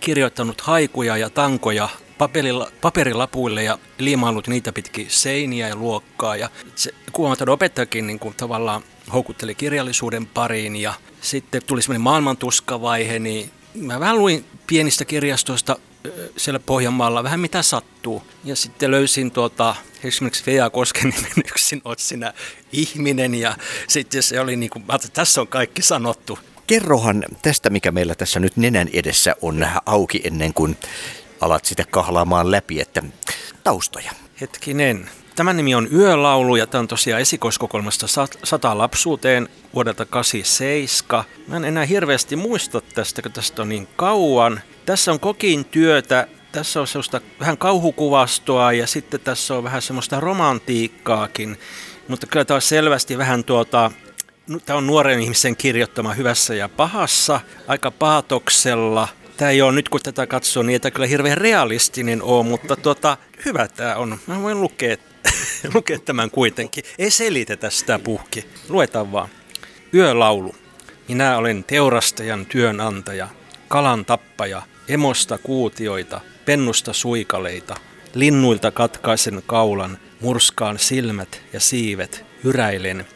kirjoittanut 0.00 0.60
haikuja 0.60 1.16
ja 1.16 1.30
tankoja 1.30 1.88
paperilapuille 2.80 3.62
ja 3.62 3.78
liimaillut 3.98 4.48
niitä 4.48 4.72
pitkin 4.72 5.06
seiniä 5.10 5.68
ja 5.68 5.76
luokkaa. 5.76 6.36
Ja 6.36 6.50
se 6.74 6.94
kuvaamataidon 7.12 7.52
opettajakin 7.52 8.06
niin 8.06 8.18
kuin 8.18 8.34
tavallaan 8.34 8.82
houkutteli 9.12 9.54
kirjallisuuden 9.54 10.26
pariin 10.26 10.76
ja 10.76 10.94
sitten 11.20 11.62
tuli 11.66 11.82
semmoinen 11.82 12.00
maailmantuskavaihe, 12.00 13.18
niin 13.18 13.50
mä 13.74 14.00
vähän 14.00 14.18
luin 14.18 14.44
pienistä 14.66 15.04
kirjastoista 15.04 15.76
siellä 16.36 16.60
Pohjanmaalla 16.60 17.22
vähän 17.22 17.40
mitä 17.40 17.62
sattuu. 17.62 18.22
Ja 18.44 18.56
sitten 18.56 18.90
löysin 18.90 19.30
tuota, 19.30 19.74
esimerkiksi 20.04 20.46
Vea 20.46 20.70
Koskenimen 20.70 21.32
yksin 21.50 21.80
otsina 21.84 22.32
ihminen 22.72 23.34
ja 23.34 23.56
sitten 23.88 24.22
se 24.22 24.40
oli 24.40 24.56
niin 24.56 24.70
kuin, 24.70 24.84
että 24.94 25.08
tässä 25.12 25.40
on 25.40 25.48
kaikki 25.48 25.82
sanottu. 25.82 26.38
Kerrohan 26.66 27.24
tästä, 27.42 27.70
mikä 27.70 27.90
meillä 27.90 28.14
tässä 28.14 28.40
nyt 28.40 28.56
nenän 28.56 28.88
edessä 28.92 29.36
on 29.42 29.66
auki 29.86 30.20
ennen 30.24 30.54
kuin 30.54 30.76
alat 31.40 31.64
sitä 31.64 31.84
kahlaamaan 31.90 32.50
läpi, 32.50 32.80
että 32.80 33.02
taustoja. 33.64 34.12
Hetkinen. 34.40 35.10
Tämän 35.36 35.56
nimi 35.56 35.74
on 35.74 35.88
Yölaulu 35.92 36.56
ja 36.56 36.66
tämä 36.66 36.80
on 36.80 36.88
tosiaan 36.88 37.22
esikoiskokoelmasta 37.22 38.06
Sata 38.44 38.78
lapsuuteen 38.78 39.48
vuodelta 39.74 40.04
87. 40.04 41.24
Mä 41.46 41.56
en 41.56 41.64
enää 41.64 41.84
hirveästi 41.84 42.36
muista 42.36 42.80
tästä, 42.80 43.22
kun 43.22 43.32
tästä 43.32 43.62
on 43.62 43.68
niin 43.68 43.88
kauan. 43.96 44.60
Tässä 44.88 45.12
on 45.12 45.20
kokin 45.20 45.64
työtä, 45.64 46.26
tässä 46.52 46.80
on 46.80 46.86
sellaista 46.86 47.20
vähän 47.40 47.58
kauhukuvastoa 47.58 48.72
ja 48.72 48.86
sitten 48.86 49.20
tässä 49.20 49.54
on 49.54 49.64
vähän 49.64 49.82
semmoista 49.82 50.20
romantiikkaakin. 50.20 51.58
Mutta 52.08 52.26
kyllä 52.26 52.44
tämä 52.44 52.56
on 52.56 52.62
selvästi 52.62 53.18
vähän 53.18 53.44
tuota, 53.44 53.90
tämä 54.66 54.76
on 54.76 54.86
nuoren 54.86 55.20
ihmisen 55.20 55.56
kirjoittama 55.56 56.14
hyvässä 56.14 56.54
ja 56.54 56.68
pahassa, 56.68 57.40
aika 57.66 57.90
paatoksella. 57.90 59.08
Tämä 59.36 59.50
ei 59.50 59.62
ole 59.62 59.72
nyt 59.72 59.88
kun 59.88 60.00
tätä 60.02 60.26
katsoo, 60.26 60.62
niin 60.62 60.80
tämä 60.80 60.90
kyllä 60.90 61.06
hirveän 61.06 61.38
realistinen 61.38 62.22
ole, 62.22 62.46
mutta 62.46 62.76
tuota, 62.76 63.16
hyvä 63.44 63.68
tämä 63.68 63.96
on. 63.96 64.18
Mä 64.26 64.42
voin 64.42 64.60
lukea, 64.60 64.96
lukea 65.74 65.98
tämän 65.98 66.30
kuitenkin. 66.30 66.84
Ei 66.98 67.10
selitetä 67.10 67.70
sitä 67.70 67.98
puhki. 67.98 68.46
Luetaan 68.68 69.12
vaan. 69.12 69.28
Yölaulu. 69.94 70.54
Minä 71.08 71.36
olen 71.36 71.64
teurastajan 71.64 72.46
työnantaja, 72.46 73.28
kalan 73.68 74.04
tappaja, 74.04 74.62
emosta 74.88 75.38
kuutioita, 75.38 76.20
pennusta 76.44 76.92
suikaleita, 76.92 77.76
linnuilta 78.14 78.70
katkaisen 78.70 79.42
kaulan, 79.46 79.98
murskaan 80.20 80.78
silmät 80.78 81.42
ja 81.52 81.60
siivet, 81.60 82.24
hyräilen, 82.44 83.06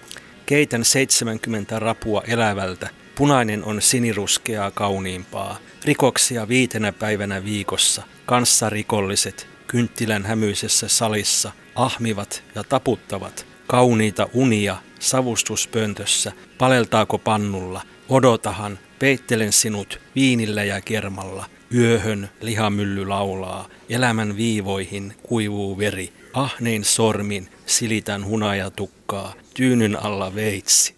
keitän 0.46 0.84
70 0.84 1.78
rapua 1.78 2.22
elävältä, 2.26 2.88
punainen 3.14 3.64
on 3.64 3.82
siniruskeaa 3.82 4.70
kauniimpaa, 4.70 5.58
rikoksia 5.84 6.48
viitenä 6.48 6.92
päivänä 6.92 7.44
viikossa, 7.44 8.02
kanssarikolliset, 8.26 9.48
kynttilän 9.66 10.24
hämyisessä 10.24 10.88
salissa, 10.88 11.52
ahmivat 11.74 12.44
ja 12.54 12.64
taputtavat, 12.64 13.46
kauniita 13.66 14.28
unia 14.32 14.76
savustuspöntössä, 14.98 16.32
paleltaako 16.58 17.18
pannulla, 17.18 17.82
odotahan, 18.08 18.78
peittelen 18.98 19.52
sinut 19.52 20.00
viinillä 20.14 20.64
ja 20.64 20.80
kermalla, 20.80 21.46
yöhön 21.74 22.28
lihamylly 22.40 23.06
laulaa, 23.06 23.68
elämän 23.88 24.36
viivoihin 24.36 25.14
kuivuu 25.22 25.78
veri, 25.78 26.12
ahnein 26.34 26.84
sormin 26.84 27.48
silitän 27.66 28.24
hunajatukkaa, 28.24 29.34
tyynyn 29.54 30.04
alla 30.04 30.34
veitsi. 30.34 30.94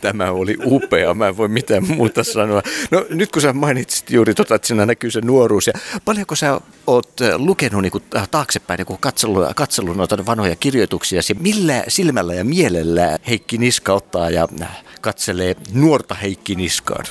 Tämä 0.00 0.30
oli 0.30 0.56
upea, 0.64 1.14
mä 1.14 1.28
en 1.28 1.36
voi 1.36 1.48
mitään 1.48 1.86
muuta 1.86 2.24
sanoa. 2.24 2.62
No 2.90 3.06
nyt 3.10 3.32
kun 3.32 3.42
sä 3.42 3.52
mainitsit 3.52 4.10
juuri 4.10 4.34
tota, 4.34 4.54
että 4.54 4.68
siinä 4.68 4.86
näkyy 4.86 5.10
se 5.10 5.20
nuoruus, 5.20 5.66
ja 5.66 5.72
paljonko 6.04 6.36
sä 6.36 6.60
oot 6.86 7.20
äh, 7.20 7.34
lukenut 7.36 7.82
niin 7.82 7.92
kuin, 7.92 8.04
äh, 8.16 8.28
taaksepäin, 8.28 8.78
niin 8.78 8.98
katsellut, 9.00 9.46
katsellut 9.56 9.96
noita 9.96 10.26
vanhoja 10.26 10.56
kirjoituksia, 10.56 11.20
millä 11.38 11.84
silmällä 11.88 12.34
ja 12.34 12.44
mielellä 12.44 13.18
Heikki 13.28 13.58
Niska 13.58 13.92
ottaa 13.92 14.30
ja 14.30 14.48
äh, 14.62 14.84
katselee 15.00 15.56
nuorta 15.72 16.14
Heikki 16.14 16.54
Niskaan? 16.54 17.04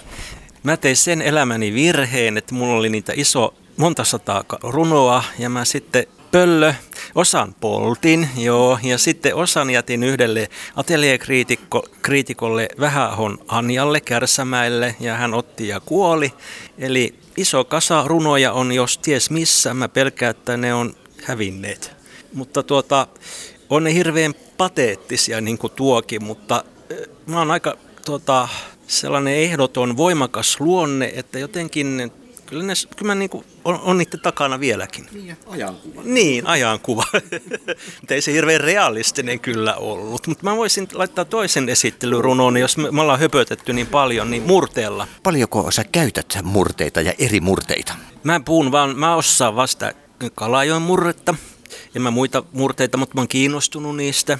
Mä 0.63 0.77
tein 0.77 0.97
sen 0.97 1.21
elämäni 1.21 1.73
virheen, 1.73 2.37
että 2.37 2.55
mulla 2.55 2.73
oli 2.73 2.89
niitä 2.89 3.13
iso 3.15 3.53
monta 3.77 4.03
sataa 4.03 4.43
runoa 4.63 5.23
ja 5.39 5.49
mä 5.49 5.65
sitten 5.65 6.05
pöllö. 6.31 6.73
Osan 7.15 7.55
poltin, 7.59 8.29
joo, 8.37 8.79
ja 8.83 8.97
sitten 8.97 9.35
osan 9.35 9.69
jätin 9.69 10.03
yhdelle 10.03 10.49
atelierkriitikolle 10.75 12.69
Vähähon 12.79 13.37
Anjalle 13.47 13.99
Kärsämäelle, 13.99 14.95
ja 14.99 15.15
hän 15.15 15.33
otti 15.33 15.67
ja 15.67 15.79
kuoli. 15.79 16.33
Eli 16.77 17.15
iso 17.37 17.63
kasa 17.63 18.03
runoja 18.07 18.53
on 18.53 18.71
jos 18.71 18.97
ties 18.97 19.29
missä, 19.29 19.73
mä 19.73 19.89
pelkään, 19.89 20.31
että 20.31 20.57
ne 20.57 20.73
on 20.73 20.95
hävinneet. 21.23 21.91
Mutta 22.33 22.63
tuota, 22.63 23.07
on 23.69 23.83
ne 23.83 23.93
hirveän 23.93 24.33
pateettisia 24.57 25.41
niin 25.41 25.57
kuin 25.57 25.73
tuokin, 25.75 26.23
mutta 26.23 26.63
mä 27.25 27.39
oon 27.39 27.51
aika 27.51 27.77
tuota, 28.05 28.47
sellainen 28.91 29.35
ehdoton, 29.35 29.97
voimakas 29.97 30.59
luonne, 30.59 31.11
että 31.15 31.39
jotenkin 31.39 32.11
kyllä, 32.45 32.63
ne, 32.63 32.73
kyllä 32.95 33.11
mä 33.11 33.15
niin 33.15 33.29
kuin 33.29 33.45
on, 33.65 33.79
on 33.79 33.97
niiden 33.97 34.19
takana 34.19 34.59
vieläkin. 34.59 35.07
Niin, 35.11 35.37
ajankuva. 35.47 36.01
Niin, 36.03 36.47
ajankuva. 36.47 37.03
mutta 38.01 38.13
ei 38.13 38.21
se 38.21 38.33
hirveän 38.33 38.61
realistinen 38.61 39.39
kyllä 39.39 39.75
ollut. 39.75 40.27
Mutta 40.27 40.43
mä 40.43 40.55
voisin 40.55 40.87
laittaa 40.93 41.25
toisen 41.25 41.69
esittelyrunon, 41.69 42.57
jos 42.57 42.77
me, 42.77 42.91
me 42.91 43.01
ollaan 43.01 43.19
höpötetty 43.19 43.73
niin 43.73 43.87
paljon, 43.87 44.31
niin 44.31 44.43
murteella. 44.43 45.07
Paljonko 45.23 45.71
sä 45.71 45.83
käytät 45.83 46.37
murteita 46.43 47.01
ja 47.01 47.13
eri 47.19 47.39
murteita? 47.39 47.93
Mä 48.23 48.39
puhun 48.39 48.71
vaan, 48.71 48.97
mä 48.97 49.15
osaan 49.15 49.55
vasta 49.55 49.93
Kalajoen 50.35 50.81
murretta 50.81 51.35
ja 51.93 52.01
mä 52.01 52.11
muita 52.11 52.43
murteita, 52.51 52.97
mutta 52.97 53.15
mä 53.15 53.21
oon 53.21 53.27
kiinnostunut 53.27 53.97
niistä. 53.97 54.39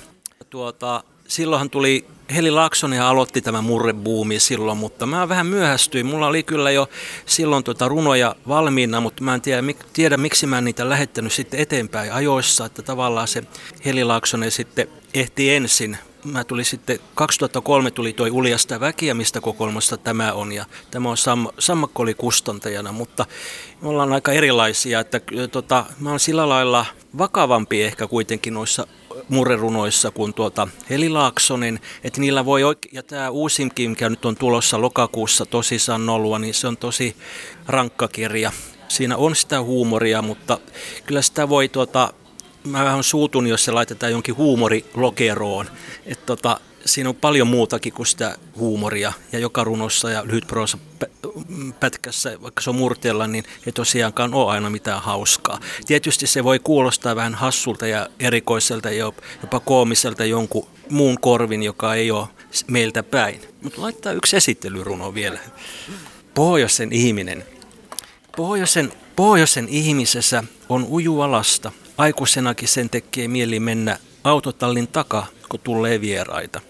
Tuota, 0.50 1.04
silloinhan 1.32 1.70
tuli 1.70 2.06
Heli 2.36 2.50
ja 2.96 3.10
aloitti 3.10 3.42
tämä 3.42 3.62
murrebuumi 3.62 4.40
silloin, 4.40 4.78
mutta 4.78 5.06
mä 5.06 5.30
vähän 5.30 5.46
myöhästyin. 5.46 6.06
Mulla 6.06 6.28
oli 6.28 6.44
kyllä 6.44 6.72
jo 6.72 6.90
silloin 7.26 7.64
tuota 7.64 7.88
runoja 7.88 8.36
valmiina, 8.48 9.02
mutta 9.02 9.24
mä 9.24 9.34
en 9.34 9.42
tiedä, 9.42 9.62
tiedä 9.94 10.18
miksi 10.18 10.48
mä 10.48 10.58
en 10.58 10.64
niitä 10.64 10.90
lähettänyt 10.90 11.34
sitten 11.34 11.60
eteenpäin 11.60 12.14
ajoissa, 12.14 12.66
että 12.66 12.82
tavallaan 12.82 13.28
se 13.28 13.44
Heli 13.86 14.04
Laaksonen 14.04 14.52
sitten 14.52 14.88
ehti 15.14 15.54
ensin. 15.54 15.98
Mä 16.24 16.44
tuli 16.44 16.64
sitten, 16.64 17.00
2003 17.16 17.92
tuli 17.92 18.14
toi 18.14 18.32
Uljasta 18.32 18.80
väkiä, 18.80 19.14
mistä 19.14 19.42
kokoelmasta 19.42 19.98
tämä 19.98 20.34
on, 20.34 20.52
ja 20.52 20.66
tämä 20.92 21.10
on 21.10 21.18
Sam, 21.18 21.48
Sammakko 21.60 22.04
oli 22.04 22.14
kustantajana, 22.14 22.92
mutta 22.92 23.26
me 23.82 23.88
ollaan 23.88 24.14
aika 24.14 24.32
erilaisia, 24.32 25.00
että 25.00 25.22
tota, 25.52 25.86
mä 26.00 26.10
oon 26.10 26.20
sillä 26.20 26.50
lailla 26.50 26.86
vakavampi 27.18 27.84
ehkä 27.84 28.08
kuitenkin 28.08 28.54
noissa 28.54 28.88
murrerunoissa 29.32 30.12
kuin 30.12 30.34
tuota 30.34 30.68
Heli 30.90 31.10
Laaksonen, 31.10 31.80
että 32.04 32.22
niillä 32.22 32.46
voi 32.46 32.64
oikein, 32.64 32.96
ja 32.96 33.04
tämä 33.04 33.30
uusimkin, 33.30 33.90
mikä 33.90 34.10
nyt 34.10 34.26
on 34.26 34.36
tulossa 34.36 34.82
lokakuussa 34.82 35.46
tosissaan 35.46 36.06
nollua, 36.06 36.40
niin 36.40 36.54
se 36.54 36.68
on 36.68 36.78
tosi 36.78 37.16
rankka 37.68 38.08
kirja. 38.08 38.52
Siinä 38.88 39.18
on 39.18 39.36
sitä 39.36 39.62
huumoria, 39.62 40.22
mutta 40.22 40.58
kyllä 41.06 41.22
sitä 41.22 41.50
voi 41.50 41.70
tuota, 41.70 42.14
mä 42.64 42.86
vähän 42.86 43.04
suutun, 43.04 43.48
jos 43.48 43.66
se 43.66 43.72
laitetaan 43.72 44.12
jonkin 44.12 44.38
huumorilokeroon. 44.38 45.70
Että 46.06 46.26
tota, 46.26 46.60
siinä 46.86 47.10
on 47.10 47.16
paljon 47.16 47.48
muutakin 47.48 47.94
kuin 47.94 48.06
sitä 48.06 48.38
huumoria. 48.58 49.14
Ja 49.32 49.40
joka 49.40 49.64
runossa 49.64 50.10
ja 50.10 50.26
lyhytproosa 50.26 50.78
pätkässä, 51.80 52.38
vaikka 52.42 52.62
se 52.62 52.70
on 52.70 52.76
murteella, 52.76 53.28
niin 53.28 53.44
ei 53.66 53.72
tosiaankaan 53.72 54.34
ole 54.34 54.52
aina 54.52 54.70
mitään 54.70 55.02
hauskaa. 55.02 55.60
Tietysti 55.86 56.28
se 56.28 56.44
voi 56.44 56.60
kuulostaa 56.60 57.16
vähän 57.16 57.36
hassulta 57.36 57.88
ja 57.88 58.08
erikoiselta 58.20 58.90
ja 58.92 59.12
jopa 59.42 59.60
koomiselta 59.60 60.26
jonkun 60.26 60.68
muun 60.90 61.20
korvin, 61.22 61.64
joka 61.64 61.96
ei 61.96 62.12
ole 62.12 62.28
meiltä 62.68 63.04
päin. 63.04 63.42
Mutta 63.62 63.82
laittaa 63.82 64.12
yksi 64.12 64.38
esittelyruno 64.38 65.14
vielä. 65.14 65.40
Pohjoisen 66.34 66.94
ihminen. 66.94 67.46
Pohjoisen, 68.38 68.94
pohjoisen 69.16 69.70
ihmisessä 69.70 70.44
on 70.70 70.84
ujualasta. 70.84 71.72
Aikuisenakin 72.02 72.68
sen 72.68 72.90
tekee 72.90 73.28
mieli 73.28 73.60
mennä 73.60 73.98
autotallin 74.24 74.88
takaa, 74.88 75.28
kun 75.50 75.60
tulee 75.60 76.02
vieraita. 76.02 76.62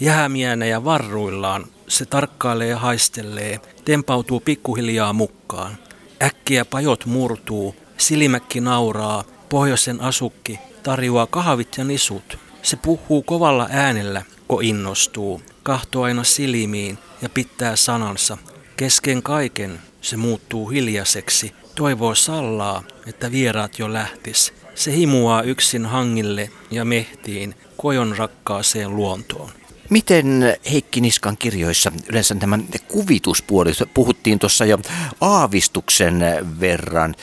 Jäämiänä 0.00 0.66
ja 0.66 0.84
varruillaan 0.84 1.66
se 1.88 2.04
tarkkailee 2.06 2.68
ja 2.68 2.78
haistelee, 2.78 3.60
tempautuu 3.84 4.40
pikkuhiljaa 4.40 5.12
mukaan. 5.12 5.78
Äkkiä 6.22 6.64
pajot 6.64 7.06
murtuu, 7.06 7.76
silimäkki 7.98 8.60
nauraa, 8.60 9.24
pohjoisen 9.48 10.00
asukki 10.00 10.58
tarjoaa 10.82 11.26
kahvit 11.26 11.78
ja 11.78 11.84
nisut. 11.84 12.38
Se 12.62 12.76
puhuu 12.76 13.22
kovalla 13.22 13.68
äänellä, 13.70 14.22
ko 14.48 14.60
innostuu, 14.60 15.42
kahtoo 15.62 16.02
aina 16.02 16.24
silmiin 16.24 16.98
ja 17.22 17.28
pitää 17.28 17.76
sanansa. 17.76 18.38
Kesken 18.76 19.22
kaiken 19.22 19.80
se 20.02 20.16
muuttuu 20.16 20.68
hiljaiseksi, 20.68 21.52
toivoo 21.74 22.14
sallaa, 22.14 22.82
että 23.06 23.32
vieraat 23.32 23.78
jo 23.78 23.92
lähtis. 23.92 24.59
Se 24.74 24.92
himuaa 24.92 25.42
yksin 25.42 25.86
hangille 25.86 26.50
ja 26.70 26.84
mehtiin, 26.84 27.54
kojon 27.76 28.16
rakkaaseen 28.16 28.96
luontoon. 28.96 29.50
Miten 29.90 30.56
Heikki 30.72 31.00
Niskan 31.00 31.36
kirjoissa 31.36 31.92
yleensä 32.08 32.34
tämä 32.34 32.58
kuvituspuoli, 32.88 33.72
puhuttiin 33.94 34.38
tuossa 34.38 34.64
jo 34.64 34.78
aavistuksen 35.20 36.24
verran. 36.60 37.14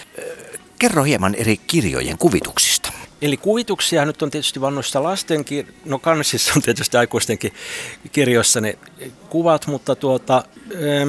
Kerro 0.80 1.04
hieman 1.04 1.36
eri 1.36 1.58
kirjojen 1.58 2.18
kuvituksista. 2.18 2.92
Eli 3.22 3.38
kuvituksia 3.38 4.06
nyt 4.06 4.22
on 4.22 4.32
tietysti 4.32 4.62
vannoissa 4.62 5.04
lasten, 5.04 5.46
no 5.86 6.00
kansissa 6.00 6.54
on 6.56 6.62
tietysti 6.62 6.98
aikuistenkin 6.98 7.54
kirjoissa 8.12 8.62
ne 8.62 8.78
kuvat, 9.30 9.68
mutta 9.68 9.96
tuota, 9.96 10.44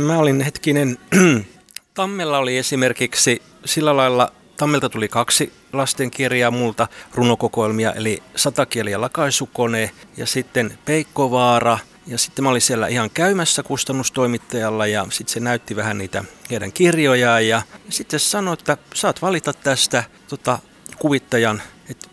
mä 0.07 0.19
olin 0.19 0.41
hetkinen, 0.41 0.99
Tammella 1.95 2.39
oli 2.39 2.59
esimerkiksi 2.59 3.43
sillä 3.65 3.97
lailla 3.97 4.33
Tammelta 4.59 4.89
tuli 4.89 5.09
kaksi 5.09 5.53
lastenkirjaa 5.73 6.51
multa, 6.51 6.89
runokokoelmia, 7.15 7.93
eli 7.93 8.23
Satakieli 8.37 8.91
ja 8.91 9.01
lakaisukone, 9.01 9.91
ja 10.17 10.27
sitten 10.27 10.79
Peikkovaara, 10.85 11.79
ja 12.07 12.19
sitten 12.19 12.43
mä 12.45 12.51
olin 12.51 12.61
siellä 12.61 12.87
ihan 12.87 13.11
käymässä 13.11 13.63
kustannustoimittajalla 13.63 14.87
ja 14.87 15.07
sitten 15.11 15.33
se 15.33 15.41
näytti 15.41 15.77
vähän 15.77 15.99
niitä 15.99 16.25
heidän 16.51 16.73
kirjojaan 16.73 17.49
ja 17.49 17.63
sitten 17.89 18.21
sanoi, 18.21 18.53
että 18.53 18.77
saat 18.95 19.23
valita 19.23 19.53
tästä 19.53 20.05
tota, 20.29 20.59
kuvittajan, 20.99 21.63
että 21.91 22.09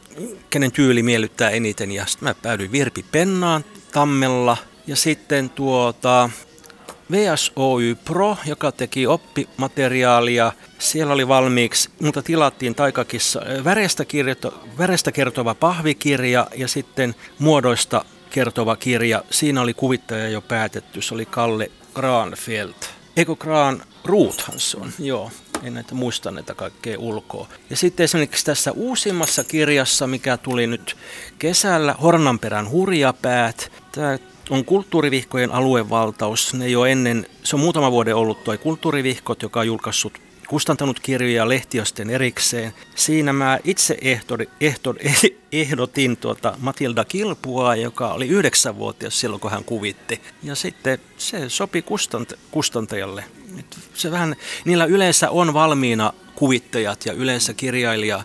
kenen 0.49 0.71
tyyli 0.71 1.03
miellyttää 1.03 1.49
eniten. 1.49 1.91
Ja 1.91 2.05
sitten 2.05 2.29
mä 2.29 2.33
päädyin 2.33 2.71
Virpi 2.71 3.05
Pennaan 3.11 3.65
Tammella. 3.91 4.57
Ja 4.87 4.95
sitten 4.95 5.49
tuota, 5.49 6.29
VSOY 7.11 7.95
Pro, 7.95 8.37
joka 8.45 8.71
teki 8.71 9.07
oppimateriaalia. 9.07 10.51
Siellä 10.79 11.13
oli 11.13 11.27
valmiiksi, 11.27 11.89
mutta 12.01 12.22
tilattiin 12.22 12.75
Taikakissa 12.75 13.41
värestä, 13.63 14.05
kirjoito, 14.05 14.63
värestä 14.77 15.12
kertova 15.12 15.55
pahvikirja 15.55 16.48
ja 16.55 16.67
sitten 16.67 17.15
muodoista 17.39 18.05
kertova 18.29 18.75
kirja. 18.75 19.24
Siinä 19.29 19.62
oli 19.62 19.74
kuvittaja 19.74 20.29
jo 20.29 20.41
päätetty, 20.41 21.01
se 21.01 21.13
oli 21.13 21.25
Kalle 21.25 21.72
Granfeldt. 21.94 22.89
Eikö 23.17 23.36
Gran 23.36 23.84
Ruuthan 24.05 24.60
se 24.60 24.77
on, 24.77 24.91
joo. 25.00 25.32
En 25.63 25.74
näitä 25.74 25.96
muista 25.96 26.32
näitä 26.32 26.53
kaikkea 26.53 27.00
ulkoa. 27.00 27.48
Ja 27.70 27.77
sitten 27.77 28.03
esimerkiksi 28.03 28.46
tässä 28.46 28.72
uusimmassa 28.72 29.44
kirjassa, 29.44 30.08
mikä 30.08 30.38
tuli 30.38 30.67
nyt 30.67 30.98
kesällä, 31.39 31.96
Hornanperän 32.01 32.70
hurjapäät. 32.70 33.72
Tämä 33.91 34.17
on 34.50 34.65
kulttuurivihkojen 34.65 35.51
aluevaltaus. 35.51 36.53
Ne 36.53 36.67
jo 36.67 36.86
ennen, 36.86 37.27
se 37.44 37.55
on 37.55 37.60
muutama 37.60 37.91
vuoden 37.91 38.15
ollut 38.15 38.44
tuo 38.44 38.58
kulttuurivihkot, 38.58 39.41
joka 39.41 39.60
on 39.60 39.67
julkaissut 39.67 40.25
kustantanut 40.47 40.99
kirjoja 40.99 41.49
lehtiosten 41.49 42.09
erikseen. 42.09 42.73
Siinä 42.95 43.33
mä 43.33 43.59
itse 43.63 43.97
ehdori, 44.01 44.49
ehdor, 44.61 44.95
ehdotin 45.51 46.17
tuota 46.17 46.57
Matilda 46.59 47.05
Kilpua, 47.05 47.75
joka 47.75 48.13
oli 48.13 48.27
yhdeksänvuotias 48.27 49.19
silloin, 49.19 49.41
kun 49.41 49.51
hän 49.51 49.63
kuvitti. 49.63 50.21
Ja 50.43 50.55
sitten 50.55 50.99
se 51.17 51.49
sopi 51.49 51.81
kustant, 51.81 52.33
kustantajalle. 52.51 53.23
Se 53.93 54.11
vähän, 54.11 54.35
niillä 54.65 54.85
yleensä 54.85 55.29
on 55.29 55.53
valmiina 55.53 56.13
kuvittajat 56.35 57.05
ja 57.05 57.13
yleensä 57.13 57.53
kirjailija 57.53 58.23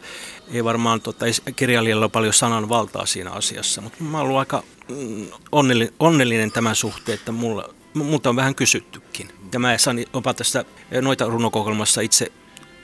ei 0.53 0.65
varmaan 0.65 1.01
tota, 1.01 1.27
kirjailijalla 1.57 2.05
ole 2.05 2.11
paljon 2.11 2.33
sananvaltaa 2.33 3.07
siinä 3.07 3.31
asiassa, 3.31 3.81
mutta 3.81 4.05
mä 4.05 4.21
oon 4.21 4.39
aika 4.39 4.63
mm, 4.89 5.27
onnellinen, 5.53 5.95
onnellinen 5.99 6.53
tämän 6.53 6.77
suhteen, 6.77 7.19
että 7.19 7.33
mulla, 7.33 7.75
multa 7.95 8.29
on 8.29 8.37
vähän 8.37 8.55
kysyttykin. 8.55 9.29
Ja 9.53 9.59
mä 9.59 9.79
sain 9.79 10.07
tästä 10.37 10.65
noita 11.01 11.25
runokokoelmassa 11.25 12.01
itse 12.01 12.33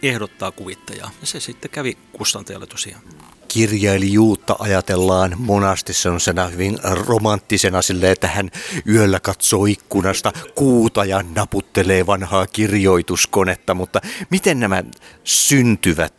ehdottaa 0.02 0.52
kuvittajaa. 0.52 1.10
Ja 1.20 1.26
se 1.26 1.40
sitten 1.40 1.70
kävi 1.70 1.96
kustantajalle 2.12 2.66
tosiaan. 2.66 3.02
Kirjailijuutta 3.48 4.56
ajatellaan 4.58 5.34
monasti 5.38 5.94
sellaisena 5.94 6.46
hyvin 6.46 6.78
romanttisena 6.82 7.82
sille, 7.82 8.10
että 8.10 8.28
hän 8.28 8.50
yöllä 8.88 9.20
katsoo 9.20 9.66
ikkunasta 9.66 10.32
kuuta 10.54 11.04
ja 11.04 11.24
naputtelee 11.34 12.06
vanhaa 12.06 12.46
kirjoituskonetta, 12.46 13.74
mutta 13.74 14.00
miten 14.30 14.60
nämä 14.60 14.82
syntyvät? 15.24 16.14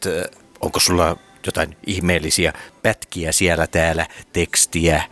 Onko 0.61 0.79
sulla 0.79 1.17
jotain 1.45 1.77
ihmeellisiä 1.87 2.53
pätkiä 2.81 3.31
siellä 3.31 3.67
täällä, 3.67 4.07
tekstiä 4.33 5.03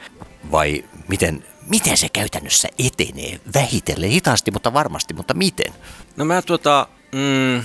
vai 0.52 0.86
miten 1.08 1.44
miten 1.70 1.98
se 1.98 2.10
käytännössä 2.10 2.68
etenee? 2.80 3.40
Vähitellen, 3.54 4.10
hitaasti, 4.10 4.52
mutta 4.52 4.74
varmasti, 4.74 5.14
mutta 5.14 5.34
miten? 5.34 5.74
No 6.16 6.26
mä 6.26 6.42
tuota, 6.42 6.88
mm, 7.12 7.64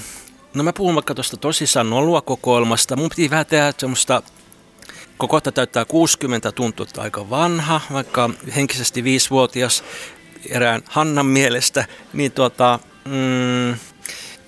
no 0.54 0.62
mä 0.62 0.72
puhun 0.72 0.94
vaikka 0.94 1.14
tuosta 1.14 1.36
tosissaan 1.36 1.90
Nolua-kokoelmasta. 1.90 2.96
Mun 2.96 3.08
piti 3.08 3.30
vähän 3.30 3.46
tehdä 3.46 3.72
semmoista 3.78 4.22
Kokotta 5.20 5.52
täyttää 5.52 5.84
60, 5.84 6.52
tuntuu 6.52 6.86
aika 6.98 7.30
vanha, 7.30 7.80
vaikka 7.92 8.30
henkisesti 8.56 9.04
viisivuotias 9.04 9.84
erään 10.48 10.82
Hannan 10.88 11.26
mielestä, 11.26 11.84
niin 12.12 12.32
tuota, 12.32 12.78
mm, 13.04 13.78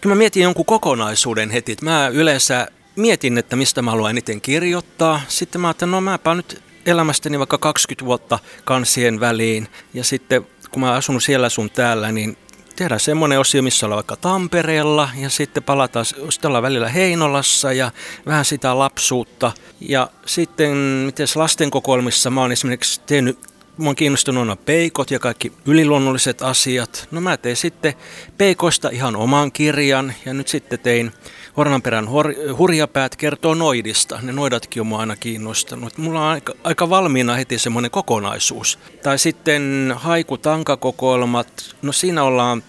kyllä 0.00 0.14
mä 0.14 0.14
mietin 0.14 0.42
jonkun 0.42 0.64
kokonaisuuden 0.64 1.50
heti. 1.50 1.76
Mä 1.82 2.09
yleensä 2.09 2.68
mietin, 2.97 3.38
että 3.38 3.56
mistä 3.56 3.82
mä 3.82 3.90
haluan 3.90 4.11
eniten 4.11 4.40
kirjoittaa. 4.40 5.21
Sitten 5.28 5.61
mä 5.61 5.68
ajattelin, 5.68 5.90
no 5.90 6.00
mäpä 6.00 6.35
nyt 6.35 6.62
elämästäni 6.86 7.38
vaikka 7.38 7.58
20 7.58 8.04
vuotta 8.04 8.38
kansien 8.64 9.20
väliin 9.20 9.68
ja 9.94 10.04
sitten 10.04 10.46
kun 10.70 10.80
mä 10.80 10.92
asun 10.92 11.20
siellä 11.20 11.48
sun 11.48 11.70
täällä, 11.70 12.12
niin 12.12 12.36
tehdään 12.76 13.00
semmoinen 13.00 13.40
osio, 13.40 13.62
missä 13.62 13.86
ollaan 13.86 13.96
vaikka 13.96 14.16
Tampereella 14.16 15.08
ja 15.16 15.30
sitten 15.30 15.62
palataan, 15.62 16.04
sitten 16.04 16.48
ollaan 16.48 16.62
välillä 16.62 16.88
Heinolassa 16.88 17.72
ja 17.72 17.90
vähän 18.26 18.44
sitä 18.44 18.78
lapsuutta. 18.78 19.52
Ja 19.80 20.10
sitten 20.26 20.76
miten 20.76 21.26
lastenkokoelmissa 21.34 22.30
mä 22.30 22.40
oon 22.40 22.52
esimerkiksi 22.52 23.00
tehnyt 23.06 23.51
Mä 23.79 23.87
oon 23.87 23.97
kiinnostunut 23.97 24.64
peikot 24.64 25.11
ja 25.11 25.19
kaikki 25.19 25.52
yliluonnolliset 25.67 26.43
asiat. 26.43 27.09
No 27.11 27.21
mä 27.21 27.37
tein 27.37 27.57
sitten 27.57 27.95
peikoista 28.38 28.88
ihan 28.88 29.17
oman 29.17 29.52
kirjan 29.52 30.14
ja 30.26 30.35
nyt 30.35 30.49
sitten 30.49 30.79
tein 30.79 31.13
Hornanperän 31.56 32.08
hor- 32.08 32.56
hurjapäät 32.58 33.17
kertoo 33.17 33.54
noidista. 33.54 34.19
Ne 34.23 34.32
noidatkin 34.32 34.80
on 34.80 34.87
mua 34.87 35.00
aina 35.00 35.17
kiinnostanut. 35.17 35.99
Mulla 35.99 36.21
on 36.21 36.26
aika, 36.26 36.54
aika 36.65 36.91
valmiina 36.91 37.35
heti 37.35 37.58
semmoinen 37.58 37.91
kokonaisuus. 37.91 38.78
Tai 39.02 39.19
sitten 39.19 39.95
haiku-tankakokoelmat. 39.97 41.76
No 41.82 41.93
siinä 41.93 42.23
ollaan 42.23 42.63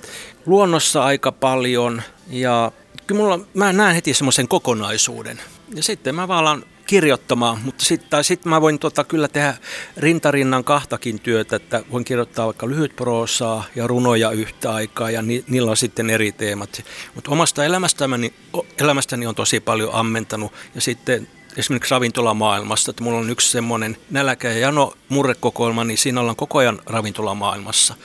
luonnossa 0.46 1.04
aika 1.04 1.32
paljon 1.32 2.02
ja 2.30 2.72
kyllä 3.08 3.22
mulla, 3.22 3.39
mä 3.54 3.74
näen 3.74 3.96
heti 3.96 4.13
semmoisen 4.13 4.48
kokonaisuuden. 4.48 5.39
Ja 5.76 5.84
sitten 5.84 6.16
mä 6.16 6.28
vaan 6.28 6.63
kirjoittamaan, 6.86 7.60
mutta 7.63 7.86
sitten 7.86 8.24
sit 8.24 8.46
mä 8.46 8.62
voin 8.62 8.80
tota, 8.80 9.04
kyllä 9.04 9.28
tehdä 9.28 9.58
rintarinnan 9.98 10.63
kahtakin 10.63 11.19
työtä, 11.19 11.56
että 11.56 11.84
voin 11.91 12.06
kirjoittaa 12.06 12.46
vaikka 12.46 12.69
lyhytproosaa 12.69 13.63
ja 13.76 13.88
runoja 13.88 14.32
yhtä 14.32 14.74
aikaa 14.74 15.12
ja 15.12 15.22
ni, 15.22 15.43
niillä 15.48 15.72
on 15.72 15.78
sitten 15.78 16.10
eri 16.10 16.32
teemat. 16.32 16.84
Mutta 17.15 17.32
omasta 17.32 17.65
elämästäni, 17.65 18.34
elämästäni 18.78 19.28
on 19.28 19.36
tosi 19.36 19.60
paljon 19.60 19.93
ammentanut 19.93 20.54
ja 20.76 20.82
sitten 20.82 21.28
esimerkiksi 21.58 21.91
ravintolamaailmasta, 21.91 22.91
että 22.91 23.04
mulla 23.04 23.19
on 23.19 23.30
yksi 23.30 23.52
semmoinen 23.52 23.98
nälkä- 24.12 24.52
ja 24.52 24.58
jano 24.58 24.93
murrekokoelma, 25.10 25.84
niin 25.84 25.98
siinä 25.98 26.19
ollaan 26.22 26.36
koko 26.36 26.60
ajan 26.60 26.82
ravintolamaailmassa 26.86 27.96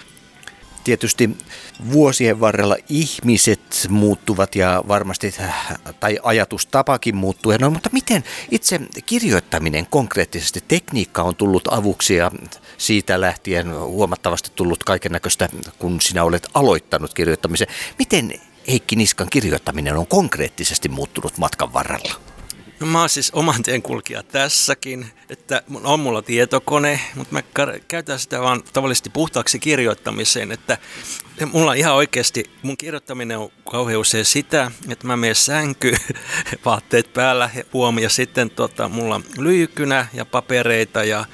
tietysti 0.85 1.31
vuosien 1.93 2.41
varrella 2.41 2.77
ihmiset 2.89 3.87
muuttuvat 3.89 4.55
ja 4.57 4.85
varmasti, 4.89 5.35
tai 6.01 6.19
ajatustapakin 6.23 7.17
muuttuu. 7.17 7.53
No, 7.61 7.71
mutta 7.71 7.91
miten 7.93 8.25
itse 8.51 8.81
kirjoittaminen 9.07 9.87
konkreettisesti, 9.87 10.65
tekniikka 10.69 11.23
on 11.23 11.37
tullut 11.37 11.69
avuksi 11.71 12.15
ja 12.15 12.31
siitä 12.79 13.21
lähtien 13.21 13.79
huomattavasti 13.79 14.51
tullut 14.55 14.85
kaiken 14.85 15.13
näköistä, 15.13 15.49
kun 15.79 16.01
sinä 16.01 16.25
olet 16.25 16.49
aloittanut 16.55 17.15
kirjoittamisen. 17.15 17.69
Miten 17.99 18.41
Heikki 18.69 18.97
Niskan 18.97 19.29
kirjoittaminen 19.31 19.97
on 19.97 20.07
konkreettisesti 20.07 20.89
muuttunut 20.89 21.39
matkan 21.39 21.73
varrella? 21.73 22.28
No 22.81 22.87
mä 22.87 23.01
oon 23.01 23.09
siis 23.09 23.31
oman 23.31 23.63
tien 23.63 23.83
kulkija 23.83 24.23
tässäkin, 24.23 25.07
että 25.31 25.63
on 25.83 26.01
mulla 26.01 26.23
tietokone, 26.23 27.01
mutta 27.15 27.33
mä 27.33 27.43
käytän 27.89 28.19
sitä 28.19 28.41
vaan 28.41 28.63
tavallisesti 28.73 29.11
puhtaaksi 29.11 29.59
kirjoittamiseen, 29.59 30.53
että 30.53 30.79
mulla 31.53 31.75
ihan 31.75 31.95
oikeasti, 31.95 32.45
mun 32.63 32.77
kirjoittaminen 32.77 33.39
on 33.39 33.51
kauhean 33.71 34.01
usein 34.01 34.25
sitä, 34.25 34.71
että 34.89 35.07
mä 35.07 35.17
menen 35.17 35.35
sänky, 35.35 35.97
vaatteet 36.65 37.13
päällä, 37.13 37.51
huomi 37.73 38.03
ja 38.03 38.11
sitten 38.11 38.51
tota, 38.51 38.89
mulla 38.89 39.15
on 39.15 39.25
lyykynä 39.39 40.07
ja 40.15 40.25
papereita 40.25 41.05
ja 41.05 41.25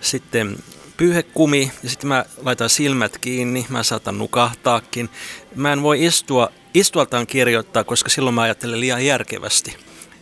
sitten 0.00 0.58
pyyhekumi 0.96 1.72
ja 1.82 1.90
sitten 1.90 2.08
mä 2.08 2.24
laitan 2.42 2.70
silmät 2.70 3.18
kiinni, 3.18 3.66
mä 3.68 3.82
saatan 3.82 4.18
nukahtaakin. 4.18 5.10
Mä 5.54 5.72
en 5.72 5.82
voi 5.82 6.04
istua, 6.04 6.52
istualtaan 6.74 7.26
kirjoittaa, 7.26 7.84
koska 7.84 8.10
silloin 8.10 8.34
mä 8.34 8.42
ajattelen 8.42 8.80
liian 8.80 9.06
järkevästi. 9.06 9.76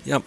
Ja 0.07 0.21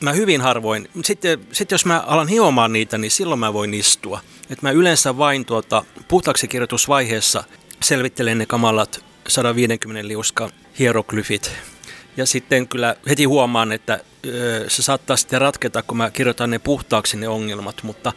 mä 0.00 0.12
hyvin 0.12 0.40
harvoin, 0.40 0.88
sitten, 1.04 1.38
sitten 1.52 1.74
jos 1.74 1.86
mä 1.86 2.00
alan 2.00 2.28
hiomaan 2.28 2.72
niitä, 2.72 2.98
niin 2.98 3.10
silloin 3.10 3.40
mä 3.40 3.52
voin 3.52 3.74
istua. 3.74 4.20
Et 4.50 4.62
mä 4.62 4.70
yleensä 4.70 5.18
vain 5.18 5.44
tuota, 5.44 5.84
puhtaaksi 6.08 6.48
kirjoitusvaiheessa 6.48 7.44
selvittelen 7.82 8.38
ne 8.38 8.46
kamalat 8.46 9.04
150 9.28 10.08
liuskan 10.08 10.50
hieroglyfit. 10.78 11.52
Ja 12.16 12.26
sitten 12.26 12.68
kyllä 12.68 12.96
heti 13.08 13.24
huomaan, 13.24 13.72
että 13.72 14.00
se 14.68 14.82
saattaa 14.82 15.16
sitten 15.16 15.40
ratketa, 15.40 15.82
kun 15.82 15.96
mä 15.96 16.10
kirjoitan 16.10 16.50
ne 16.50 16.58
puhtaaksi 16.58 17.16
ne 17.16 17.28
ongelmat, 17.28 17.82
mutta 17.82 18.12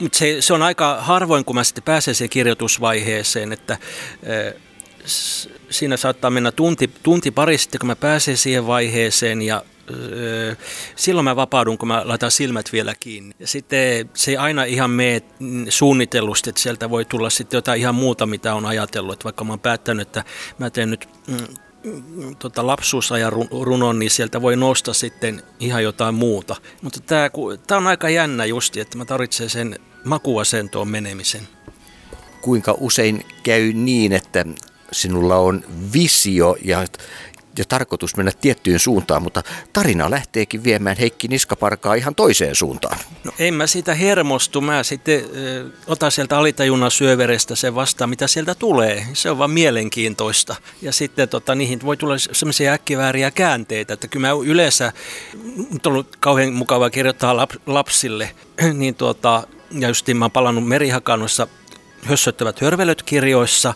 mutta 0.00 0.18
se, 0.18 0.36
se 0.40 0.54
on 0.54 0.62
aika 0.62 0.96
harvoin, 1.00 1.44
kun 1.44 1.56
mä 1.56 1.64
sitten 1.64 1.84
pääsen 1.84 2.14
siihen 2.14 2.30
kirjoitusvaiheeseen, 2.30 3.52
että 3.52 3.78
ö, 4.28 4.54
siinä 5.70 5.96
saattaa 5.96 6.30
mennä 6.30 6.52
tunti, 6.52 6.90
tunti 7.02 7.30
pari 7.30 7.58
sitten, 7.58 7.78
kun 7.78 7.86
mä 7.86 7.96
pääsen 7.96 8.36
siihen 8.36 8.66
vaiheeseen 8.66 9.42
ja 9.42 9.64
silloin 10.96 11.24
mä 11.24 11.36
vapaudun, 11.36 11.78
kun 11.78 11.88
mä 11.88 12.02
laitan 12.04 12.30
silmät 12.30 12.72
vielä 12.72 12.94
kiinni. 12.94 13.34
Ja 13.38 13.46
sitten 13.46 14.10
se 14.14 14.30
ei 14.30 14.36
aina 14.36 14.64
ihan 14.64 14.90
mene 14.90 15.22
suunnitellusti, 15.68 16.50
että 16.50 16.62
sieltä 16.62 16.90
voi 16.90 17.04
tulla 17.04 17.30
sitten 17.30 17.58
jotain 17.58 17.80
ihan 17.80 17.94
muuta, 17.94 18.26
mitä 18.26 18.54
on 18.54 18.66
ajatellut. 18.66 19.12
Että 19.12 19.24
vaikka 19.24 19.44
mä 19.44 19.52
oon 19.52 19.60
päättänyt, 19.60 20.08
että 20.08 20.24
mä 20.58 20.70
teen 20.70 20.90
nyt 20.90 21.08
mm, 21.26 22.36
tota 22.38 22.66
lapsuusajan 22.66 23.32
runon, 23.62 23.98
niin 23.98 24.10
sieltä 24.10 24.42
voi 24.42 24.56
nousta 24.56 24.94
sitten 24.94 25.42
ihan 25.60 25.82
jotain 25.82 26.14
muuta. 26.14 26.56
Mutta 26.82 27.00
tämä, 27.00 27.30
tämä 27.66 27.78
on 27.78 27.86
aika 27.86 28.08
jännä 28.08 28.44
justi, 28.44 28.80
että 28.80 28.98
mä 28.98 29.04
tarvitsen 29.04 29.50
sen 29.50 29.78
makuasentoon 30.04 30.88
menemisen. 30.88 31.48
Kuinka 32.40 32.74
usein 32.80 33.26
käy 33.42 33.72
niin, 33.72 34.12
että 34.12 34.44
sinulla 34.92 35.36
on 35.36 35.64
visio 35.92 36.56
ja 36.64 36.86
ja 37.58 37.64
tarkoitus 37.68 38.16
mennä 38.16 38.32
tiettyyn 38.40 38.78
suuntaan, 38.78 39.22
mutta 39.22 39.42
tarina 39.72 40.10
lähteekin 40.10 40.64
viemään 40.64 40.96
Heikki 40.96 41.28
Niskaparkaa 41.28 41.94
ihan 41.94 42.14
toiseen 42.14 42.54
suuntaan. 42.54 42.98
No 43.24 43.32
en 43.38 43.54
mä 43.54 43.66
sitä 43.66 43.94
hermostu, 43.94 44.60
mä 44.60 44.82
sitten 44.82 45.24
ö, 45.36 45.70
otan 45.86 46.12
sieltä 46.12 46.38
alitajunnan 46.38 46.90
syöverestä 46.90 47.54
sen 47.54 47.74
vastaan, 47.74 48.10
mitä 48.10 48.26
sieltä 48.26 48.54
tulee. 48.54 49.06
Se 49.12 49.30
on 49.30 49.38
vaan 49.38 49.50
mielenkiintoista. 49.50 50.56
Ja 50.82 50.92
sitten 50.92 51.28
tota, 51.28 51.54
niihin 51.54 51.80
voi 51.82 51.96
tulla 51.96 52.18
semmoisia 52.18 52.72
äkkivääriä 52.72 53.30
käänteitä, 53.30 53.94
että 53.94 54.08
kyllä 54.08 54.28
mä 54.28 54.34
yleensä, 54.46 54.92
on 55.72 55.78
ollut 55.86 56.16
kauhean 56.20 56.52
mukavaa 56.52 56.90
kirjoittaa 56.90 57.36
lap, 57.36 57.50
lapsille, 57.66 58.30
niin 58.74 58.94
tuota, 58.94 59.46
ja 59.70 59.88
just 59.88 60.08
mä 60.14 60.24
oon 60.24 60.30
palannut 60.30 60.68
merihakannossa 60.68 61.46
hössöttävät 62.02 62.60
hörvelöt 62.60 63.02
kirjoissa, 63.02 63.74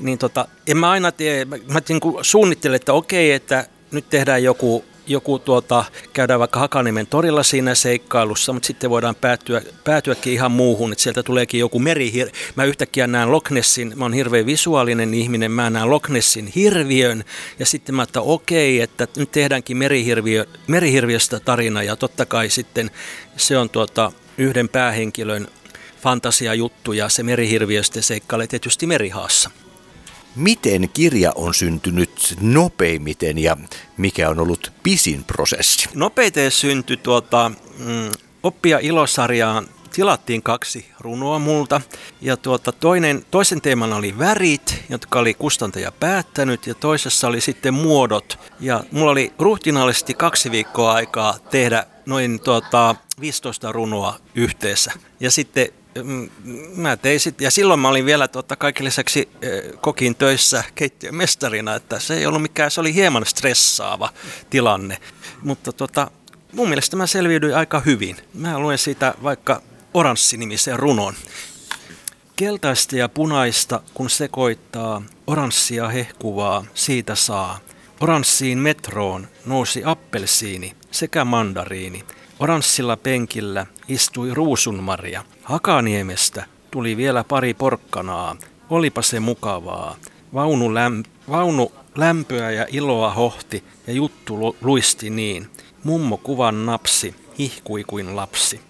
niin 0.00 0.18
tota, 0.18 0.48
en 0.66 0.76
mä 0.76 0.90
aina 0.90 1.12
tee, 1.12 1.44
mä, 1.44 1.56
mä 1.72 1.80
niin 1.88 2.00
suunnittelen, 2.22 2.76
että 2.76 2.92
okei, 2.92 3.32
että 3.32 3.66
nyt 3.90 4.10
tehdään 4.10 4.42
joku, 4.42 4.84
joku 5.06 5.38
tuota, 5.38 5.84
käydään 6.12 6.40
vaikka 6.40 6.60
Hakaniemen 6.60 7.06
torilla 7.06 7.42
siinä 7.42 7.74
seikkailussa, 7.74 8.52
mutta 8.52 8.66
sitten 8.66 8.90
voidaan 8.90 9.14
päätyä, 9.14 9.62
päätyäkin 9.84 10.32
ihan 10.32 10.52
muuhun, 10.52 10.92
että 10.92 11.02
sieltä 11.02 11.22
tuleekin 11.22 11.60
joku 11.60 11.78
merihir... 11.78 12.28
Mä 12.54 12.64
yhtäkkiä 12.64 13.06
näen 13.06 13.32
Loch 13.32 13.50
Nessin, 13.50 13.92
mä 13.96 14.04
oon 14.04 14.12
hirveän 14.12 14.46
visuaalinen 14.46 15.14
ihminen, 15.14 15.50
mä 15.50 15.70
näen 15.70 15.90
Loch 15.90 16.08
Nessin 16.08 16.46
hirviön, 16.54 17.24
ja 17.58 17.66
sitten 17.66 17.94
mä 17.94 18.02
että 18.02 18.20
okei, 18.20 18.80
että 18.80 19.08
nyt 19.16 19.32
tehdäänkin 19.32 19.76
merihirviö, 19.76 20.46
merihirviöstä 20.66 21.40
tarina, 21.40 21.82
ja 21.82 21.96
totta 21.96 22.26
kai 22.26 22.50
sitten 22.50 22.90
se 23.36 23.58
on 23.58 23.70
tuota, 23.70 24.12
yhden 24.38 24.68
päähenkilön 24.68 25.48
fantasiajuttu, 26.02 26.92
ja 26.92 27.08
se 27.08 27.22
merihirviöstä 27.22 28.02
seikkailee 28.02 28.46
tietysti 28.46 28.86
merihaassa. 28.86 29.50
Miten 30.36 30.88
kirja 30.88 31.32
on 31.34 31.54
syntynyt 31.54 32.36
nopeimmiten 32.40 33.38
ja 33.38 33.56
mikä 33.96 34.28
on 34.28 34.38
ollut 34.38 34.72
pisin 34.82 35.24
prosessi? 35.24 35.88
Nopeiten 35.94 36.50
syntyi 36.50 36.96
tuota, 36.96 37.52
mm, 37.78 38.10
oppia 38.42 38.78
ilosarjaan 38.82 39.68
tilattiin 39.94 40.42
kaksi 40.42 40.86
runoa 41.00 41.38
multa. 41.38 41.80
Ja 42.20 42.36
tuota, 42.36 42.72
toinen, 42.72 43.26
toisen 43.30 43.60
teeman 43.60 43.92
oli 43.92 44.18
värit, 44.18 44.84
jotka 44.88 45.18
oli 45.18 45.34
kustantaja 45.34 45.92
päättänyt, 45.92 46.66
ja 46.66 46.74
toisessa 46.74 47.28
oli 47.28 47.40
sitten 47.40 47.74
muodot. 47.74 48.38
Ja 48.60 48.84
mulla 48.92 49.10
oli 49.10 49.32
ruhtinaallisesti 49.38 50.14
kaksi 50.14 50.50
viikkoa 50.50 50.92
aikaa 50.92 51.38
tehdä 51.50 51.86
noin 52.06 52.40
tuota, 52.40 52.94
15 53.20 53.72
runoa 53.72 54.18
yhteensä. 54.34 54.92
Ja 55.20 55.30
sitten 55.30 55.68
mä 56.76 56.96
tein 56.96 57.20
sit, 57.20 57.40
ja 57.40 57.50
silloin 57.50 57.80
mä 57.80 57.88
olin 57.88 58.06
vielä 58.06 58.28
totta 58.28 58.56
kaiken 58.56 58.84
lisäksi 58.84 59.28
eh, 59.42 59.62
kokin 59.80 60.16
töissä 60.16 60.64
keittiömestarina, 60.74 61.74
että 61.74 61.98
se 61.98 62.14
ei 62.14 62.26
ollut 62.26 62.42
mikään, 62.42 62.70
se 62.70 62.80
oli 62.80 62.94
hieman 62.94 63.26
stressaava 63.26 64.08
tilanne. 64.50 64.98
Mutta 65.42 65.72
tota, 65.72 66.10
mun 66.52 66.68
mielestä 66.68 66.96
mä 66.96 67.06
selviydyin 67.06 67.56
aika 67.56 67.80
hyvin. 67.80 68.16
Mä 68.34 68.58
luen 68.58 68.78
siitä 68.78 69.14
vaikka 69.22 69.62
Oranssi-nimisen 69.94 70.78
runon. 70.78 71.14
Keltaista 72.36 72.96
ja 72.96 73.08
punaista, 73.08 73.80
kun 73.94 74.10
sekoittaa, 74.10 75.02
oranssia 75.26 75.88
hehkuvaa, 75.88 76.64
siitä 76.74 77.14
saa. 77.14 77.58
Oranssiin 78.00 78.58
metroon 78.58 79.28
nousi 79.46 79.82
appelsiini 79.84 80.76
sekä 80.90 81.24
mandariini– 81.24 82.04
Oranssilla 82.40 82.96
penkillä 82.96 83.66
istui 83.88 84.34
Ruusunmaria. 84.34 85.24
Hakaniemestä 85.42 86.44
tuli 86.70 86.96
vielä 86.96 87.24
pari 87.24 87.54
porkkanaa. 87.54 88.36
Olipa 88.70 89.02
se 89.02 89.20
mukavaa. 89.20 89.96
Vaunu, 90.34 90.74
läm, 90.74 91.02
vaunu 91.30 91.72
lämpöä 91.94 92.50
ja 92.50 92.66
iloa 92.70 93.14
hohti 93.14 93.64
ja 93.86 93.92
juttu 93.92 94.56
luisti 94.60 95.10
niin. 95.10 95.50
Mummo 95.84 96.16
kuvan 96.16 96.66
napsi, 96.66 97.14
hihkui 97.38 97.84
kuin 97.86 98.16
lapsi. 98.16 98.60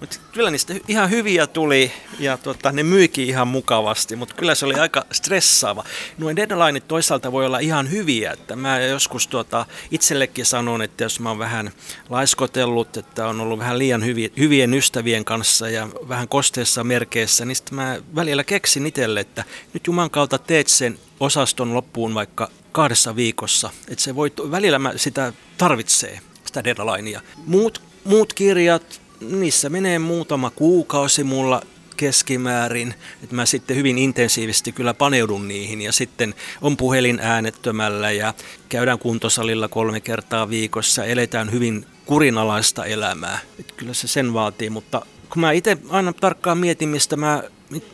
Mut 0.00 0.20
kyllä 0.32 0.50
niistä 0.50 0.74
ihan 0.88 1.10
hyviä 1.10 1.46
tuli 1.46 1.92
ja 2.18 2.36
tota, 2.36 2.72
ne 2.72 2.82
myykin 2.82 3.28
ihan 3.28 3.48
mukavasti, 3.48 4.16
mutta 4.16 4.34
kyllä 4.34 4.54
se 4.54 4.66
oli 4.66 4.74
aika 4.74 5.04
stressaava. 5.12 5.84
Nuo 6.18 6.36
deadlineit 6.36 6.88
toisaalta 6.88 7.32
voi 7.32 7.46
olla 7.46 7.58
ihan 7.58 7.90
hyviä. 7.90 8.32
Että 8.32 8.56
mä 8.56 8.80
joskus 8.80 9.26
tuota, 9.26 9.66
itsellekin 9.90 10.46
sanon, 10.46 10.82
että 10.82 11.04
jos 11.04 11.20
mä 11.20 11.28
oon 11.28 11.38
vähän 11.38 11.72
laiskotellut, 12.08 12.96
että 12.96 13.26
on 13.26 13.40
ollut 13.40 13.58
vähän 13.58 13.78
liian 13.78 14.04
hyvi, 14.04 14.32
hyvien 14.38 14.74
ystävien 14.74 15.24
kanssa 15.24 15.68
ja 15.68 15.88
vähän 16.08 16.28
kosteessa 16.28 16.84
merkeissä, 16.84 17.44
niin 17.44 17.56
sitten 17.56 17.74
mä 17.74 17.98
välillä 18.14 18.44
keksin 18.44 18.86
itselle, 18.86 19.20
että 19.20 19.44
nyt 19.74 19.86
Juman 19.86 20.10
kautta 20.10 20.38
teet 20.38 20.68
sen 20.68 20.98
osaston 21.20 21.74
loppuun 21.74 22.14
vaikka 22.14 22.50
kahdessa 22.72 23.16
viikossa. 23.16 23.70
Että 23.88 24.04
se 24.04 24.14
voi, 24.14 24.32
välillä 24.50 24.78
mä 24.78 24.92
sitä 24.96 25.32
tarvitsee, 25.58 26.20
sitä 26.44 26.64
deadlinea. 26.64 27.20
Muut, 27.46 27.82
muut 28.04 28.32
kirjat, 28.32 29.00
niissä 29.20 29.68
menee 29.68 29.98
muutama 29.98 30.50
kuukausi 30.50 31.24
mulla 31.24 31.62
keskimäärin, 31.96 32.94
että 33.22 33.36
mä 33.36 33.46
sitten 33.46 33.76
hyvin 33.76 33.98
intensiivisesti 33.98 34.72
kyllä 34.72 34.94
paneudun 34.94 35.48
niihin 35.48 35.82
ja 35.82 35.92
sitten 35.92 36.34
on 36.62 36.76
puhelin 36.76 37.20
äänettömällä 37.22 38.10
ja 38.10 38.34
käydään 38.68 38.98
kuntosalilla 38.98 39.68
kolme 39.68 40.00
kertaa 40.00 40.48
viikossa, 40.50 41.04
eletään 41.04 41.52
hyvin 41.52 41.86
kurinalaista 42.06 42.84
elämää. 42.84 43.38
Että 43.60 43.74
kyllä 43.76 43.94
se 43.94 44.08
sen 44.08 44.34
vaatii, 44.34 44.70
mutta 44.70 45.06
kun 45.30 45.40
mä 45.40 45.52
itse 45.52 45.78
aina 45.88 46.12
tarkkaan 46.12 46.58
mietin, 46.58 46.88
mistä 46.88 47.16
mä 47.16 47.42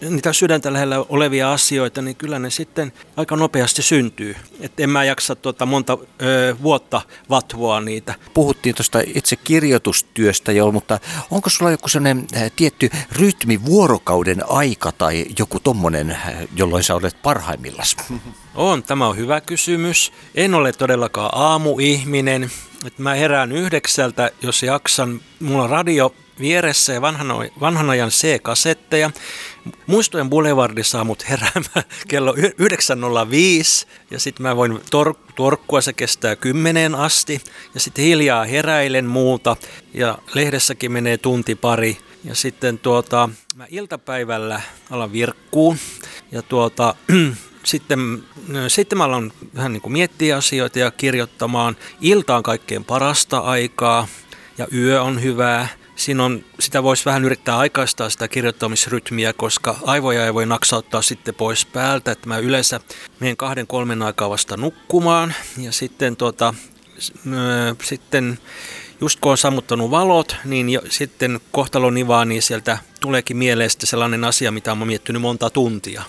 niitä 0.01 0.33
sydäntä 0.33 0.73
lähellä 0.73 1.05
olevia 1.09 1.53
asioita, 1.53 2.03
niin 2.03 2.17
kyllä 2.17 2.39
ne 2.39 2.51
sitten 2.51 2.93
aika 3.17 3.37
nopeasti 3.37 3.83
syntyy. 3.83 4.37
Että 4.61 4.83
en 4.83 4.91
mä 4.91 5.05
jaksa 5.05 5.37
tuota 5.37 5.67
monta 5.67 5.99
ö, 6.23 6.57
vuotta 6.63 7.03
vatvoa 7.31 7.81
niitä. 7.81 8.15
Puhuttiin 8.35 8.75
tuosta 8.75 9.01
itse 9.15 9.37
kirjoitustyöstä 9.37 10.53
jo, 10.53 10.73
mutta 10.73 10.99
onko 11.31 11.51
sulla 11.51 11.71
joku 11.71 11.89
sellainen 11.89 12.27
tietty 12.57 12.91
rytmi, 13.13 13.65
vuorokauden 13.65 14.43
aika 14.49 14.93
tai 14.93 15.25
joku 15.39 15.61
tommonen, 15.61 16.19
jolloin 16.57 16.85
sä 16.85 16.95
olet 16.95 17.23
parhaimmillas? 17.23 17.97
On, 18.55 18.83
tämä 18.83 19.09
on 19.09 19.17
hyvä 19.17 19.41
kysymys. 19.41 20.13
En 20.35 20.55
ole 20.55 20.73
todellakaan 20.73 21.31
aamuihminen. 21.35 22.51
Että 22.87 23.03
mä 23.03 23.15
herään 23.15 23.53
yhdeksältä, 23.53 24.31
jos 24.43 24.63
jaksan. 24.63 25.21
Mulla 25.41 25.65
on 25.65 25.71
radio 25.71 26.15
vieressä 26.39 26.93
ja 26.93 27.01
vanhan, 27.01 27.29
vanhan 27.61 27.91
ajan 27.91 28.11
C-kasetteja. 28.11 29.11
Muistojen 29.87 30.31
Boulevardi 30.31 30.85
saa 30.85 31.05
mut 31.05 31.29
heräämään 31.29 31.85
kello 32.09 32.33
9.05 32.33 33.89
ja 34.11 34.19
sitten 34.21 34.43
mä 34.43 34.57
voin 34.57 34.81
tor- 34.91 35.15
torkkua, 35.37 35.81
se 35.81 35.93
kestää 35.93 36.37
kymmeneen 36.37 36.95
asti 36.95 37.41
ja 37.75 37.81
sitten 37.81 38.05
hiljaa 38.05 38.45
heräilen 38.45 39.07
muuta 39.07 39.57
ja 39.95 40.19
lehdessäkin 40.35 40.93
menee 40.93 41.19
tunti 41.19 41.55
pari 41.55 41.99
ja 42.25 42.35
sitten 42.35 42.79
tuota, 42.79 43.29
mä 43.55 43.67
iltapäivällä 43.71 44.61
alan 44.91 45.13
virkkuun 45.13 45.77
ja 46.33 46.43
tuota, 46.43 46.95
sitten, 47.65 48.23
sitten 48.69 48.99
mä 48.99 49.05
alan 49.05 49.33
vähän 49.55 49.73
niin 49.73 49.81
kuin 49.81 49.93
miettiä 49.93 50.37
asioita 50.37 50.79
ja 50.79 50.91
kirjoittamaan. 50.91 51.77
Ilta 52.01 52.37
on 52.37 52.43
kaikkein 52.43 52.85
parasta 52.85 53.39
aikaa 53.39 54.09
ja 54.59 54.67
yö 54.73 55.03
on 55.03 55.23
hyvää 55.23 55.69
Siinä 55.97 56.25
on, 56.25 56.45
sitä 56.61 56.83
voisi 56.83 57.05
vähän 57.05 57.25
yrittää 57.25 57.59
aikaistaa 57.59 58.11
sitä 58.11 58.29
kirjoittamisrytmiä, 58.29 59.33
koska 59.33 59.77
aivoja 59.83 60.27
ei 60.27 60.35
voi 60.35 60.47
naksauttaa 60.47 61.03
sitten 61.03 61.35
pois 61.35 61.67
päältä. 61.67 62.13
Että 62.13 62.29
mä 62.29 62.39
yleensä 62.39 62.81
menen 63.21 63.37
kahden 63.37 63.67
kolmen 63.67 64.03
aikaa 64.03 64.31
vasta 64.31 64.57
nukkumaan 64.57 65.35
ja 65.59 65.73
sitten, 65.73 66.17
tuota, 66.17 66.55
sitten 67.83 68.39
just 69.01 69.21
kun 69.21 69.33
on 69.33 69.39
sammuttanut 69.39 69.91
valot, 69.91 70.37
niin 70.45 70.71
jo, 70.71 70.83
sitten 70.91 71.41
kohtalon 71.53 71.99
ivaa, 71.99 72.25
niin 72.25 72.43
sieltä 72.43 72.79
tuleekin 73.01 73.37
mieleen 73.37 73.71
sellainen 73.79 74.25
asia, 74.25 74.51
mitä 74.51 74.73
olen 74.73 74.87
miettinyt 74.87 75.23
monta 75.23 75.51
tuntia. 75.51 76.03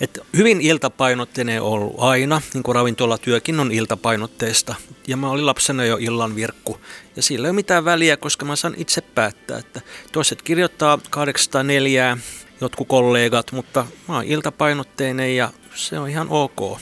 Et 0.00 0.20
hyvin 0.36 0.60
iltapainotteinen 0.60 1.62
ollut 1.62 1.94
aina, 1.98 2.42
niin 2.54 2.62
kuin 2.62 2.74
ravintolatyökin 2.74 3.60
on 3.60 3.72
iltapainotteista. 3.72 4.74
Ja 5.06 5.16
mä 5.16 5.30
olin 5.30 5.46
lapsena 5.46 5.84
jo 5.84 5.96
illan 6.00 6.36
virkku. 6.36 6.80
Ja 7.16 7.22
sillä 7.22 7.46
ei 7.46 7.50
ole 7.50 7.56
mitään 7.56 7.84
väliä, 7.84 8.16
koska 8.16 8.44
mä 8.44 8.56
saan 8.56 8.74
itse 8.76 9.00
päättää, 9.00 9.58
että 9.58 9.80
toiset 10.12 10.42
kirjoittaa 10.42 10.98
804, 11.10 12.18
jotkut 12.60 12.88
kollegat, 12.88 13.52
mutta 13.52 13.86
mä 14.08 14.14
oon 14.14 14.24
iltapainotteinen 14.24 15.36
ja 15.36 15.50
se 15.74 15.98
on 15.98 16.08
ihan 16.08 16.26
ok. 16.30 16.80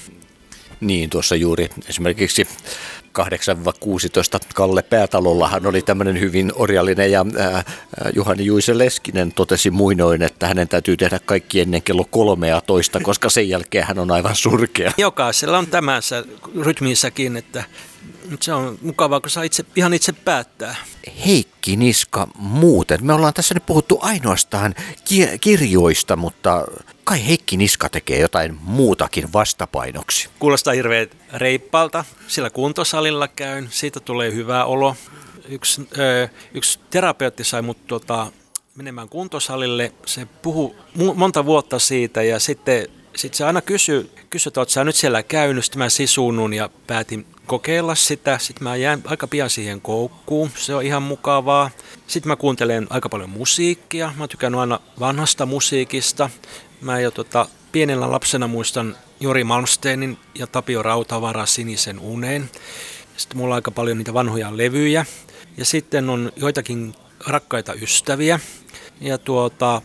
Niin, 0.81 1.11
tuossa 1.11 1.37
juuri 1.37 1.69
esimerkiksi 1.89 2.49
8-16 3.19 3.23
Kalle 4.55 4.83
Päätalollahan 4.83 5.67
oli 5.67 5.83
tämmöinen 5.83 6.21
hyvin 6.21 6.53
orjallinen 6.55 7.13
ja 7.13 7.27
ää, 7.39 7.65
Juhani 8.15 8.45
Juise 8.45 8.79
Leskinen 8.79 9.33
totesi 9.33 9.71
muinoin, 9.71 10.23
että 10.23 10.47
hänen 10.47 10.69
täytyy 10.69 10.97
tehdä 10.97 11.19
kaikki 11.25 11.61
ennen 11.61 11.83
kello 11.83 12.05
13, 12.11 13.01
koska 13.01 13.31
sen 13.31 13.49
jälkeen 13.49 13.87
hän 13.87 13.99
on 13.99 14.11
aivan 14.11 14.37
surkea. 14.37 14.93
Jokaisella 14.97 15.59
on 15.59 15.67
tämänsä 15.67 16.25
rytmissäkin, 16.61 17.37
että 17.37 17.65
se 18.41 18.53
on 18.53 18.79
mukavaa, 18.83 19.21
kun 19.21 19.31
saa 19.31 19.43
itse, 19.43 19.65
ihan 19.77 19.95
itse 19.95 20.13
päättää. 20.13 20.77
Heikki 21.27 21.77
Niska 21.77 22.29
muuten. 22.35 23.07
Me 23.07 23.13
ollaan 23.13 23.35
tässä 23.35 23.55
nyt 23.55 23.67
puhuttu 23.67 23.99
ainoastaan 24.03 24.75
ki- 25.05 25.39
kirjoista, 25.41 26.17
mutta 26.17 26.65
kai 27.13 27.27
Heikki 27.27 27.57
Niska 27.57 27.89
tekee 27.89 28.21
jotain 28.21 28.59
muutakin 28.63 29.33
vastapainoksi? 29.33 30.29
Kuulostaa 30.39 30.75
hirveän 30.75 31.07
reippalta. 31.33 32.05
Sillä 32.27 32.51
kuntosalilla 32.51 33.29
käyn, 33.29 33.69
siitä 33.71 34.01
tulee 34.01 34.35
hyvä 34.35 34.65
olo. 34.65 34.97
Yksi, 35.49 35.89
ö, 35.99 36.29
yksi 36.55 36.81
terapeutti 36.91 37.45
sai 37.45 37.63
mut 37.63 37.87
tota, 37.87 38.33
menemään 38.75 39.09
kuntosalille. 39.09 39.93
Se 40.07 40.27
puhuu 40.43 40.77
monta 41.15 41.45
vuotta 41.45 41.79
siitä 41.79 42.23
ja 42.23 42.39
sitten 42.39 42.89
sit 43.17 43.35
se 43.35 43.45
aina 43.45 43.61
kysyy, 43.61 44.11
kysyy 44.31 44.53
että 44.63 44.73
sä 44.73 44.85
nyt 44.85 44.97
siellä 44.97 45.23
käynyt, 45.23 45.65
sitten 45.65 45.79
mä 45.79 45.89
sisuunnun 45.89 46.55
ja 46.55 46.71
päätin 46.87 47.27
kokeilla 47.47 47.95
sitä. 47.95 48.39
Sitten 48.39 48.65
mä 48.65 48.77
jään 48.77 49.03
aika 49.05 49.27
pian 49.27 49.51
siihen 49.51 49.81
koukkuun, 49.81 50.51
se 50.57 50.75
on 50.75 50.83
ihan 50.83 51.03
mukavaa. 51.03 51.71
Sitten 52.07 52.29
mä 52.29 52.37
kuuntelen 52.37 52.87
aika 52.91 53.09
paljon 53.09 53.31
musiikkia, 53.31 54.13
mä 54.17 54.29
tykkään 54.29 54.55
aina 54.55 54.81
vanhasta 55.01 55.47
musiikista. 55.47 56.31
Mä 56.83 57.01
jo 57.01 57.11
tota, 57.11 57.47
pienellä 57.73 58.11
lapsena 58.11 58.47
muistan 58.47 58.97
Jori 59.21 59.45
Malmsteinin 59.45 60.19
ja 60.35 60.47
Tapio 60.47 60.83
Rautavara 60.83 61.47
Sinisen 61.47 61.99
uneen. 61.99 62.51
Sitten 63.17 63.39
mulla 63.39 63.55
on 63.55 63.57
aika 63.57 63.71
paljon 63.71 63.99
niitä 63.99 64.15
vanhoja 64.15 64.57
levyjä. 64.57 65.07
Ja 65.57 65.65
sitten 65.65 66.11
on 66.11 66.33
joitakin 66.37 66.95
rakkaita 67.27 67.75
ystäviä. 67.75 68.41
Ja 69.01 69.19
tuota, 69.19 69.83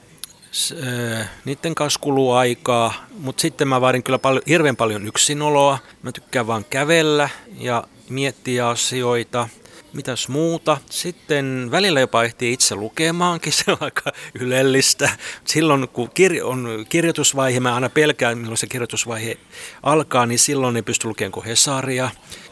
niiden 1.45 1.75
kanssa 1.75 1.99
kuluu 1.99 2.31
aikaa, 2.31 2.93
mutta 3.19 3.41
sitten 3.41 3.67
mä 3.67 3.81
vaadin 3.81 4.03
kyllä 4.03 4.19
paljon, 4.19 4.43
hirveän 4.47 4.75
paljon 4.75 5.07
yksinoloa. 5.07 5.77
Mä 6.01 6.11
tykkään 6.11 6.47
vaan 6.47 6.65
kävellä 6.65 7.29
ja 7.59 7.83
miettiä 8.09 8.69
asioita. 8.69 9.49
Mitäs 9.97 10.27
muuta? 10.27 10.77
Sitten 10.89 11.67
välillä 11.71 11.99
jopa 11.99 12.23
ehtii 12.23 12.53
itse 12.53 12.75
lukemaankin, 12.75 13.53
se 13.65 13.71
on 13.71 13.77
aika 13.79 14.11
ylellistä. 14.39 15.09
Silloin 15.45 15.89
kun 15.89 16.09
kir- 16.09 16.43
on 16.43 16.85
kirjoitusvaihe, 16.89 17.59
mä 17.59 17.75
aina 17.75 17.89
pelkään 17.89 18.37
milloin 18.37 18.57
se 18.57 18.67
kirjoitusvaihe 18.67 19.37
alkaa, 19.83 20.25
niin 20.25 20.39
silloin 20.39 20.75
ei 20.75 20.81
pysty 20.81 21.07
lukemaan 21.07 21.31
kuin 21.31 21.45
Hesaria. 21.45 22.09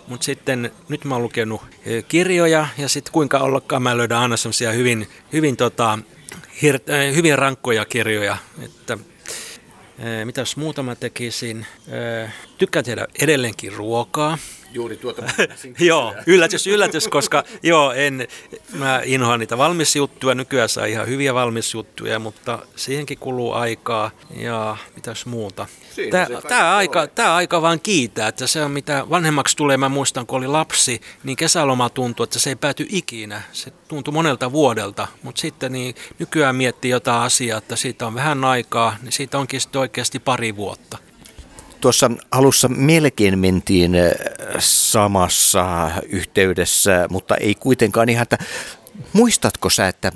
Mutta 0.08 0.24
sitten 0.24 0.72
nyt 0.90 1.06
mä 1.06 1.16
oon 1.16 1.24
lukenut 1.24 1.62
kirjoja 2.08 2.68
ja 2.78 2.90
sitten 2.90 3.14
kuinka 3.14 3.40
ollakaan 3.40 3.84
mä 3.84 3.98
löydän 3.98 4.20
aina 4.20 4.38
semmoisia 4.38 4.72
hyvin, 4.72 5.08
hyvin 5.34 5.58
tota, 5.58 6.00
hir- 6.64 6.94
äh, 6.94 7.16
hyvin 7.16 7.38
rankkoja 7.38 7.86
kirjoja. 7.86 8.38
Että, 8.62 8.94
äh, 8.94 10.26
mitäs 10.26 10.58
muuta 10.58 10.84
mä 10.84 10.96
tekisin? 10.96 11.66
Äh, 12.24 12.34
tykkään 12.58 12.86
tehdä 12.86 13.08
edelleenkin 13.22 13.74
ruokaa. 13.74 14.38
Juuri 14.76 14.98
tuota 14.98 15.24
Joo, 15.80 16.16
yllätys, 16.28 16.68
yllätys, 16.68 17.08
koska 17.08 17.44
joo, 17.64 17.92
en, 17.92 18.28
mä 18.74 19.02
inhoan 19.04 19.40
niitä 19.40 19.58
valmisjuttuja. 19.58 20.36
Nykyään 20.36 20.70
saa 20.70 20.86
ihan 20.86 21.08
hyviä 21.08 21.34
valmisjuttuja, 21.34 22.20
mutta 22.20 22.60
siihenkin 22.76 23.18
kuluu 23.18 23.54
aikaa 23.54 24.12
ja 24.38 24.78
mitäs 24.96 25.26
muuta. 25.26 25.68
Tämä, 26.12 26.28
tämä, 26.48 26.76
aika, 26.76 27.08
tämä 27.08 27.36
aika 27.36 27.62
vaan 27.62 27.80
kiitää, 27.80 28.28
että 28.28 28.48
se 28.48 28.64
on 28.64 28.72
mitä 28.72 29.06
vanhemmaksi 29.10 29.58
tulee, 29.58 29.78
mä 29.78 29.90
muistan 29.90 30.28
kun 30.28 30.38
oli 30.38 30.48
lapsi, 30.48 31.02
niin 31.24 31.38
kesäloma 31.38 31.90
tuntui, 31.90 32.24
että 32.24 32.40
se 32.40 32.50
ei 32.50 32.56
pääty 32.56 32.86
ikinä. 32.90 33.42
Se 33.52 33.72
tuntui 33.88 34.14
monelta 34.14 34.52
vuodelta, 34.52 35.08
mutta 35.24 35.42
sitten 35.42 35.72
niin 35.72 35.96
nykyään 36.20 36.56
miettii 36.56 36.92
jotain 36.92 37.22
asiaa, 37.22 37.58
että 37.58 37.76
siitä 37.76 38.08
on 38.08 38.16
vähän 38.16 38.46
aikaa, 38.46 38.98
niin 39.02 39.12
siitä 39.12 39.40
onkin 39.40 39.62
sitten 39.62 39.82
oikeasti 39.82 40.20
pari 40.20 40.56
vuotta. 40.56 41.05
Tuossa 41.86 42.12
alussa 42.32 42.68
melkein 42.68 43.40
mentiin 43.40 43.96
äh, 43.96 44.12
samassa 44.60 45.92
yhteydessä, 46.10 47.08
mutta 47.10 47.36
ei 47.36 47.56
kuitenkaan 47.56 48.10
ihan, 48.10 48.24
että 48.24 48.38
muistatko 49.14 49.70
sä, 49.70 49.88
että 49.88 50.12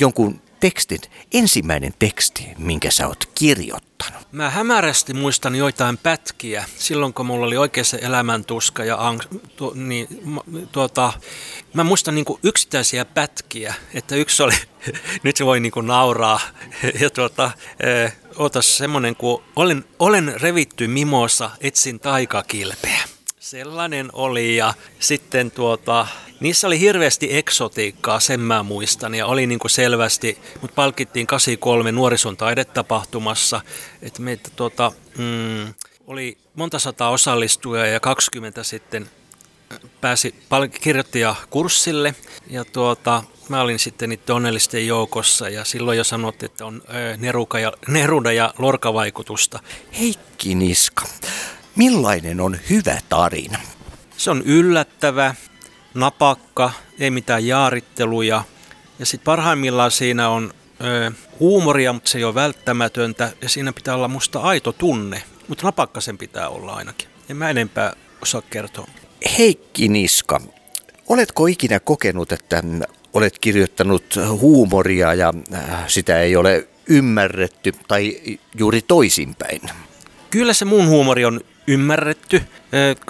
jonkun 0.00 0.40
tekstin, 0.70 1.00
ensimmäinen 1.32 1.92
teksti, 1.98 2.48
minkä 2.58 2.90
sä 2.90 3.08
oot 3.08 3.24
kirjoittanut? 3.34 4.32
Mä 4.32 4.50
hämärästi 4.50 5.14
muistan 5.14 5.54
joitain 5.54 5.98
pätkiä 5.98 6.64
silloin, 6.78 7.14
kun 7.14 7.26
mulla 7.26 7.46
oli 7.46 7.56
oikein 7.56 7.84
se 7.84 7.98
elämäntuska 8.02 8.84
ja 8.84 8.96
ang- 8.96 9.38
tu- 9.56 9.72
niin, 9.76 10.08
tuota, 10.72 11.12
mä 11.74 11.84
muistan 11.84 12.14
niin 12.14 12.24
yksittäisiä 12.42 13.04
pätkiä, 13.04 13.74
että 13.94 14.16
yksi 14.16 14.42
oli, 14.42 14.54
nyt 15.22 15.36
se 15.36 15.46
voi 15.46 15.60
niin 15.60 15.72
nauraa, 15.82 16.40
ja 17.00 17.10
tuota, 17.10 17.50
eh, 17.80 18.16
otas 18.36 18.78
semmoinen 18.78 19.16
kuin 19.16 19.42
olen, 19.56 19.84
olen 19.98 20.40
revitty 20.40 20.86
mimossa, 20.86 21.50
etsin 21.60 22.00
taikakilpeä. 22.00 23.02
Sellainen 23.40 24.10
oli 24.12 24.56
ja 24.56 24.74
sitten 24.98 25.50
tuota, 25.50 26.06
niissä 26.40 26.66
oli 26.66 26.80
hirveästi 26.80 27.36
eksotiikkaa, 27.36 28.20
sen 28.20 28.40
mä 28.40 28.62
muistan 28.62 29.14
ja 29.14 29.26
oli 29.26 29.46
niin 29.46 29.58
kuin 29.58 29.70
selvästi, 29.70 30.38
mutta 30.60 30.74
palkittiin 30.74 31.26
83 31.26 31.92
nuorison 31.92 32.36
taidetapahtumassa, 32.36 33.60
että 34.02 34.22
meitä 34.22 34.50
tuota, 34.56 34.92
mm, 35.18 35.74
oli 36.06 36.38
monta 36.54 36.78
sataa 36.78 37.10
osallistujaa 37.10 37.86
ja 37.86 38.00
20 38.00 38.62
sitten 38.62 39.10
pääsi 40.00 40.34
kirjoittajakurssille 40.80 42.14
ja 42.50 42.64
tuota, 42.64 43.22
mä 43.48 43.60
olin 43.60 43.78
sitten 43.78 44.08
niiden 44.08 44.36
onnellisten 44.36 44.86
joukossa 44.86 45.48
ja 45.48 45.64
silloin 45.64 45.98
jo 45.98 46.04
sanottiin, 46.04 46.50
että 46.50 46.66
on 46.66 46.82
neruka 47.16 47.58
ja, 47.58 47.72
neruda 47.88 48.32
ja 48.32 48.54
lorkavaikutusta. 48.58 49.58
Heikki 49.98 50.54
Niska, 50.54 51.02
millainen 51.76 52.40
on 52.40 52.58
hyvä 52.70 52.98
tarina? 53.08 53.58
Se 54.16 54.30
on 54.30 54.42
yllättävä, 54.42 55.34
napakka, 55.96 56.72
ei 56.98 57.10
mitään 57.10 57.46
jaaritteluja 57.46 58.42
ja 58.98 59.06
sitten 59.06 59.24
parhaimmillaan 59.24 59.90
siinä 59.90 60.28
on 60.28 60.52
ö, 60.80 61.12
huumoria, 61.40 61.92
mutta 61.92 62.10
se 62.10 62.18
ei 62.18 62.24
ole 62.24 62.34
välttämätöntä 62.34 63.32
ja 63.42 63.48
siinä 63.48 63.72
pitää 63.72 63.94
olla 63.94 64.08
musta 64.08 64.40
aito 64.40 64.72
tunne, 64.72 65.22
mutta 65.48 65.66
napakka 65.66 66.00
sen 66.00 66.18
pitää 66.18 66.48
olla 66.48 66.72
ainakin. 66.74 67.08
En 67.28 67.36
mä 67.36 67.50
enempää 67.50 67.92
osaa 68.22 68.42
kertoa. 68.42 68.86
Heikki 69.38 69.88
Niska, 69.88 70.40
oletko 71.08 71.46
ikinä 71.46 71.80
kokenut, 71.80 72.32
että 72.32 72.62
olet 73.12 73.38
kirjoittanut 73.38 74.14
huumoria 74.40 75.14
ja 75.14 75.32
äh, 75.54 75.84
sitä 75.86 76.20
ei 76.20 76.36
ole 76.36 76.68
ymmärretty 76.88 77.72
tai 77.88 78.20
juuri 78.54 78.82
toisinpäin? 78.82 79.60
Kyllä 80.30 80.52
se 80.52 80.64
mun 80.64 80.86
huumori 80.86 81.24
on 81.24 81.40
ymmärretty. 81.66 82.42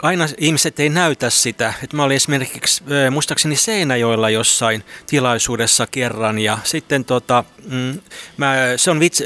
Aina 0.02 0.28
ihmiset 0.38 0.80
ei 0.80 0.88
näytä 0.88 1.30
sitä. 1.30 1.72
Mä 1.92 2.04
olin 2.04 2.16
esimerkiksi 2.16 2.84
muistaakseni 3.10 3.56
Seinäjoella 3.56 4.30
jossain 4.30 4.84
tilaisuudessa 5.06 5.86
kerran 5.86 6.38
ja 6.38 6.58
sitten 6.64 7.04
tota, 7.04 7.44
mm, 7.70 8.00
mä, 8.36 8.56
se 8.76 8.90
on 8.90 9.00
vitsi, 9.00 9.24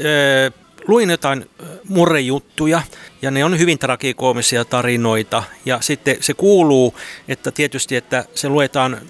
luin 0.87 1.09
jotain 1.09 1.49
murrejuttuja 1.89 2.81
ja 3.21 3.31
ne 3.31 3.45
on 3.45 3.59
hyvin 3.59 3.79
tragikoomisia 3.79 4.65
tarinoita 4.65 5.43
ja 5.65 5.81
sitten 5.81 6.17
se 6.19 6.33
kuuluu, 6.33 6.95
että 7.27 7.51
tietysti, 7.51 7.95
että 7.95 8.25
se 8.35 8.49
luetaan 8.49 9.01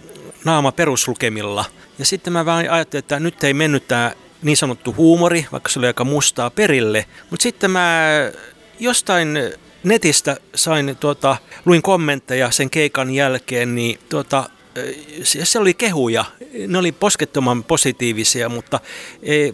naama 0.46 0.72
peruslukemilla. 0.72 1.66
Ja 2.00 2.06
sitten 2.06 2.34
mä 2.34 2.46
vaan 2.46 2.70
ajattelin, 2.70 3.04
että 3.04 3.20
nyt 3.20 3.44
ei 3.44 3.54
mennyt 3.54 3.88
tämä 3.88 4.12
niin 4.42 4.58
sanottu 4.58 4.94
huumori, 4.98 5.46
vaikka 5.52 5.70
se 5.70 5.80
oli 5.80 5.88
aika 5.88 6.04
mustaa 6.04 6.50
perille. 6.50 7.06
Mutta 7.30 7.44
sitten 7.44 7.72
mä 7.72 8.08
jostain 8.80 9.40
netistä 9.84 10.38
sain, 10.56 10.98
tuota, 11.00 11.38
luin 11.66 11.82
kommentteja 11.82 12.52
sen 12.52 12.70
keikan 12.70 13.12
jälkeen, 13.12 13.76
niin 13.76 14.00
tuota, 14.10 14.50
se 15.44 15.60
oli 15.60 15.74
kehuja. 15.74 16.26
Ne 16.68 16.78
oli 16.78 16.92
poskettoman 16.92 17.64
positiivisia, 17.64 18.50
mutta 18.50 18.80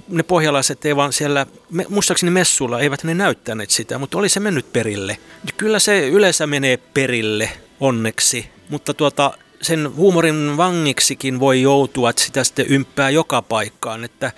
ne 0.08 0.24
pohjalaiset 0.24 0.86
ei 0.86 0.96
vaan 0.96 1.14
siellä, 1.14 1.46
muistaakseni 1.90 2.32
messuilla, 2.32 2.80
eivät 2.80 3.04
ne 3.04 3.14
näyttäneet 3.14 3.70
sitä, 3.70 3.98
mutta 3.98 4.18
oli 4.18 4.30
se 4.30 4.40
mennyt 4.40 4.74
perille. 4.74 5.18
Kyllä 5.58 5.80
se 5.80 6.08
yleensä 6.08 6.48
menee 6.48 6.78
perille, 6.78 7.50
onneksi. 7.80 8.50
Mutta 8.70 8.94
tuota, 8.94 9.38
sen 9.62 9.96
huumorin 9.96 10.58
vangiksikin 10.58 11.40
voi 11.40 11.62
joutua, 11.62 12.10
että 12.10 12.22
sitä 12.22 12.44
sitten 12.44 12.66
ympää 12.70 13.10
joka 13.10 13.42
paikkaan, 13.42 14.04
että 14.04 14.32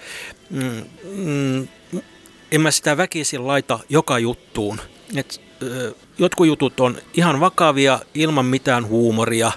mm, 0.50 0.84
mm, 1.16 1.68
en 2.52 2.62
mä 2.62 2.72
sitä 2.72 2.98
väkisin 2.98 3.48
laita 3.48 3.80
joka 3.90 4.20
juttuun. 4.20 4.82
Et, 5.16 5.42
jotkut 6.18 6.48
jutut 6.48 6.80
on 6.80 6.98
ihan 7.14 7.40
vakavia 7.40 8.00
ilman 8.14 8.46
mitään 8.46 8.88
huumoria. 8.88 9.52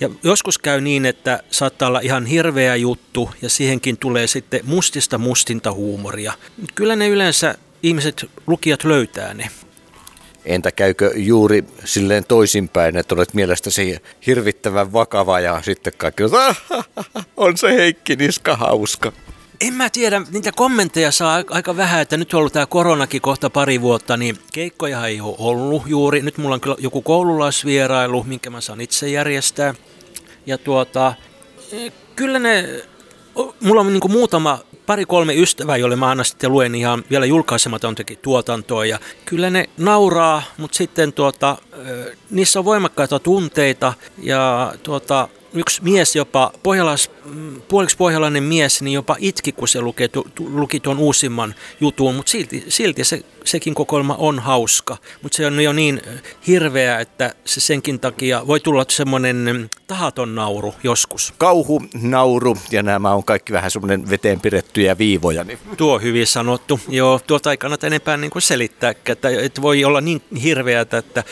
Ja 0.00 0.10
joskus 0.22 0.58
käy 0.58 0.80
niin, 0.80 1.06
että 1.06 1.42
saattaa 1.50 1.88
olla 1.88 2.00
ihan 2.00 2.26
hirveä 2.26 2.76
juttu 2.76 3.30
ja 3.42 3.48
siihenkin 3.48 3.96
tulee 3.98 4.26
sitten 4.26 4.60
mustista 4.64 5.18
mustinta 5.18 5.72
huumoria. 5.72 6.32
Kyllä 6.74 6.96
ne 6.96 7.08
yleensä 7.08 7.54
ihmiset, 7.82 8.30
lukijat 8.46 8.84
löytää 8.84 9.34
ne. 9.34 9.50
Entä 10.44 10.72
käykö 10.72 11.12
juuri 11.16 11.64
silleen 11.84 12.24
toisinpäin, 12.24 12.96
että 12.96 13.14
olet 13.14 13.34
mielestäsi 13.34 13.98
hirvittävän 14.26 14.92
vakava 14.92 15.40
ja 15.40 15.62
sitten 15.62 15.92
kaikki 15.96 16.22
on 17.36 17.56
se 17.56 17.74
Heikki 17.74 18.16
Niska 18.16 18.56
hauska? 18.56 19.12
En 19.60 19.74
mä 19.74 19.90
tiedä, 19.90 20.22
niitä 20.30 20.52
kommentteja 20.52 21.12
saa 21.12 21.42
aika 21.50 21.76
vähän, 21.76 22.02
että 22.02 22.16
nyt 22.16 22.34
on 22.34 22.38
ollut 22.38 22.52
tämä 22.52 22.66
koronakin 22.66 23.20
kohta 23.20 23.50
pari 23.50 23.80
vuotta, 23.80 24.16
niin 24.16 24.38
keikkoja 24.52 25.06
ei 25.06 25.20
ole 25.20 25.34
ollut 25.38 25.82
juuri. 25.86 26.22
Nyt 26.22 26.38
mulla 26.38 26.54
on 26.54 26.60
kyllä 26.60 26.76
joku 26.78 27.02
koululaisvierailu, 27.02 28.24
minkä 28.24 28.50
mä 28.50 28.60
saan 28.60 28.80
itse 28.80 29.08
järjestää. 29.08 29.74
Ja 30.46 30.58
tuota, 30.58 31.14
e, 31.72 31.90
kyllä 32.16 32.38
ne, 32.38 32.82
mulla 33.60 33.80
on 33.80 33.92
niin 33.92 34.12
muutama 34.12 34.58
pari-kolme 34.86 35.34
ystävää, 35.34 35.76
joille 35.76 35.96
mä 35.96 36.08
aina 36.08 36.24
sitten 36.24 36.52
luen 36.52 36.74
ihan 36.74 37.04
vielä 37.10 37.26
julkaisematontakin 37.26 38.18
tuotantoa. 38.22 38.84
Ja 38.84 38.98
kyllä 39.24 39.50
ne 39.50 39.68
nauraa, 39.78 40.42
mutta 40.56 40.76
sitten 40.76 41.12
tuota, 41.12 41.56
niissä 42.30 42.58
on 42.58 42.64
voimakkaita 42.64 43.18
tunteita 43.18 43.92
ja 44.22 44.74
tuota, 44.82 45.28
yksi 45.54 45.82
mies 45.82 46.16
jopa, 46.16 46.52
pohjalais, 46.62 47.10
puoliksi 47.68 47.96
pohjalainen 47.96 48.42
mies, 48.42 48.82
niin 48.82 48.94
jopa 48.94 49.16
itki, 49.18 49.52
kun 49.52 49.68
se 49.68 49.80
luki, 49.80 50.08
tu, 50.08 50.26
luki 50.38 50.80
tuon 50.80 50.98
uusimman 50.98 51.54
jutun, 51.80 52.14
mutta 52.14 52.30
silti, 52.30 52.64
silti 52.68 53.04
se, 53.04 53.24
sekin 53.44 53.74
kokoelma 53.74 54.14
on 54.18 54.38
hauska. 54.38 54.96
Mutta 55.22 55.36
se 55.36 55.46
on 55.46 55.60
jo 55.60 55.72
niin 55.72 56.02
hirveä, 56.46 57.00
että 57.00 57.34
se 57.44 57.60
senkin 57.60 58.00
takia 58.00 58.46
voi 58.46 58.60
tulla 58.60 58.84
semmoinen 58.88 59.36
mm, 59.36 59.68
tahaton 59.86 60.34
nauru 60.34 60.74
joskus. 60.82 61.34
Kauhu, 61.38 61.82
nauru 62.02 62.56
ja 62.70 62.82
nämä 62.82 63.14
on 63.14 63.24
kaikki 63.24 63.52
vähän 63.52 63.70
semmoinen 63.70 64.10
veteen 64.10 64.40
pirettyjä 64.40 64.98
viivoja. 64.98 65.44
Niin. 65.44 65.58
Tuo 65.76 65.94
on 65.94 66.02
hyvin 66.02 66.26
sanottu. 66.26 66.80
Joo, 66.88 67.20
tuota 67.26 67.50
ei 67.50 67.56
kannata 67.56 67.86
enempää 67.86 68.16
niin 68.16 68.30
kuin 68.30 68.42
selittää, 68.42 68.90
että, 69.06 69.28
että 69.42 69.62
voi 69.62 69.84
olla 69.84 70.00
niin 70.00 70.22
hirveätä, 70.42 70.98
että 70.98 71.24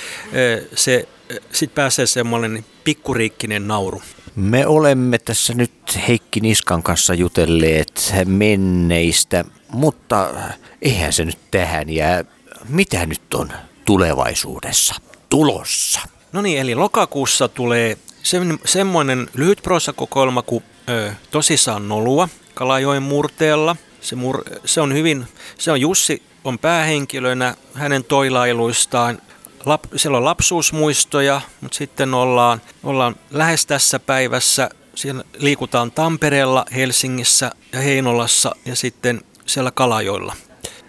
se 0.74 1.08
sitten 1.52 1.74
pääsee 1.74 2.06
semmoinen 2.06 2.64
pikkuriikkinen 2.84 3.68
nauru. 3.68 4.02
Me 4.36 4.66
olemme 4.66 5.18
tässä 5.18 5.54
nyt 5.54 5.72
Heikki 6.08 6.40
Niskan 6.40 6.82
kanssa 6.82 7.14
jutelleet 7.14 8.14
menneistä, 8.24 9.44
mutta 9.68 10.34
eihän 10.82 11.12
se 11.12 11.24
nyt 11.24 11.38
tähän 11.50 11.90
jää. 11.90 12.24
Mitä 12.68 13.06
nyt 13.06 13.34
on 13.34 13.52
tulevaisuudessa 13.84 14.94
tulossa? 15.28 16.00
No 16.32 16.42
niin, 16.42 16.58
eli 16.58 16.74
lokakuussa 16.74 17.48
tulee 17.48 17.98
se, 18.22 18.38
semmoinen 18.64 19.28
lyhyt 19.34 19.60
prosakokoelma 19.62 20.42
kuin 20.42 20.64
ö, 20.88 21.12
Tosissaan 21.30 21.88
Nolua 21.88 22.28
Kalajoen 22.54 23.02
murteella. 23.02 23.76
Se, 24.00 24.16
mur, 24.16 24.44
se 24.64 24.80
on 24.80 24.94
hyvin, 24.94 25.26
se 25.58 25.72
on 25.72 25.80
Jussi 25.80 26.22
on 26.44 26.58
päähenkilönä 26.58 27.54
hänen 27.74 28.04
toilailuistaan 28.04 29.22
lap, 29.66 29.85
siellä 29.96 30.18
on 30.18 30.25
lapsuusmuistoja, 30.25 31.40
mutta 31.61 31.77
sitten 31.77 32.14
ollaan, 32.14 32.61
ollaan 32.83 33.16
lähes 33.31 33.66
tässä 33.66 33.98
päivässä. 33.98 34.70
Siellä 34.94 35.25
liikutaan 35.38 35.90
Tampereella, 35.90 36.64
Helsingissä 36.75 37.51
ja 37.72 37.81
Heinolassa 37.81 38.57
ja 38.64 38.77
sitten 38.77 39.20
siellä 39.46 39.70
Kalajoilla. 39.70 40.37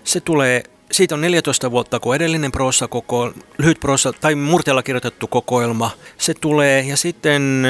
Se 0.04 0.20
tulee, 0.20 0.64
siitä 0.92 1.16
on 1.16 1.22
14 1.22 1.72
vuotta, 1.72 2.00
kun 2.00 2.16
edellinen 2.16 2.52
prosa 2.52 2.88
koko, 2.88 3.34
lyhyt 3.58 3.80
prosa 3.80 4.14
tai 4.14 4.36
murteella 4.36 4.84
kirjoitettu 4.84 5.28
kokoelma. 5.28 5.92
Se 6.18 6.34
tulee 6.34 6.82
ja 6.82 6.98
sitten 6.98 7.64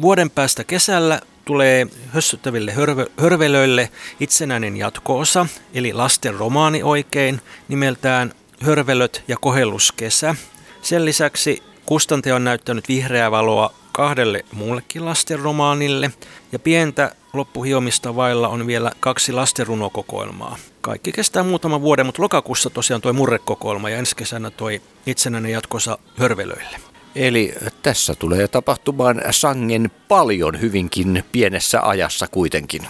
vuoden 0.00 0.30
päästä 0.30 0.64
kesällä 0.64 1.20
tulee 1.44 1.86
hössyttäville 2.08 2.72
hörve, 2.72 3.06
hörvelöille 3.20 3.90
itsenäinen 4.20 4.76
jatkoosa, 4.76 5.46
eli 5.74 5.92
lasten 5.92 6.34
romaani 6.34 6.82
oikein, 6.82 7.40
nimeltään 7.68 8.34
Hörvelöt 8.60 9.22
ja 9.28 9.36
kohelluskesä. 9.40 10.34
Sen 10.82 11.04
lisäksi 11.04 11.62
Kustante 11.86 12.32
on 12.32 12.44
näyttänyt 12.44 12.88
vihreää 12.88 13.30
valoa 13.30 13.74
kahdelle 13.92 14.44
muullekin 14.52 15.04
lastenromaanille 15.04 16.10
ja 16.52 16.58
pientä 16.58 17.14
loppuhiomista 17.32 18.16
vailla 18.16 18.48
on 18.48 18.66
vielä 18.66 18.92
kaksi 19.00 19.32
lastenrunokokoelmaa. 19.32 20.56
Kaikki 20.80 21.12
kestää 21.12 21.42
muutama 21.42 21.80
vuoden, 21.80 22.06
mutta 22.06 22.22
lokakuussa 22.22 22.70
tosiaan 22.70 23.00
tuo 23.02 23.12
murrekokoelma 23.12 23.90
ja 23.90 23.96
ensi 23.96 24.16
kesänä 24.16 24.50
toi 24.50 24.82
itsenäinen 25.06 25.52
jatkossa 25.52 25.98
hörvelöille. 26.16 26.76
Eli 27.14 27.54
tässä 27.82 28.14
tulee 28.14 28.48
tapahtumaan 28.48 29.22
sangen 29.30 29.90
paljon 30.08 30.60
hyvinkin 30.60 31.24
pienessä 31.32 31.80
ajassa 31.82 32.26
kuitenkin. 32.26 32.82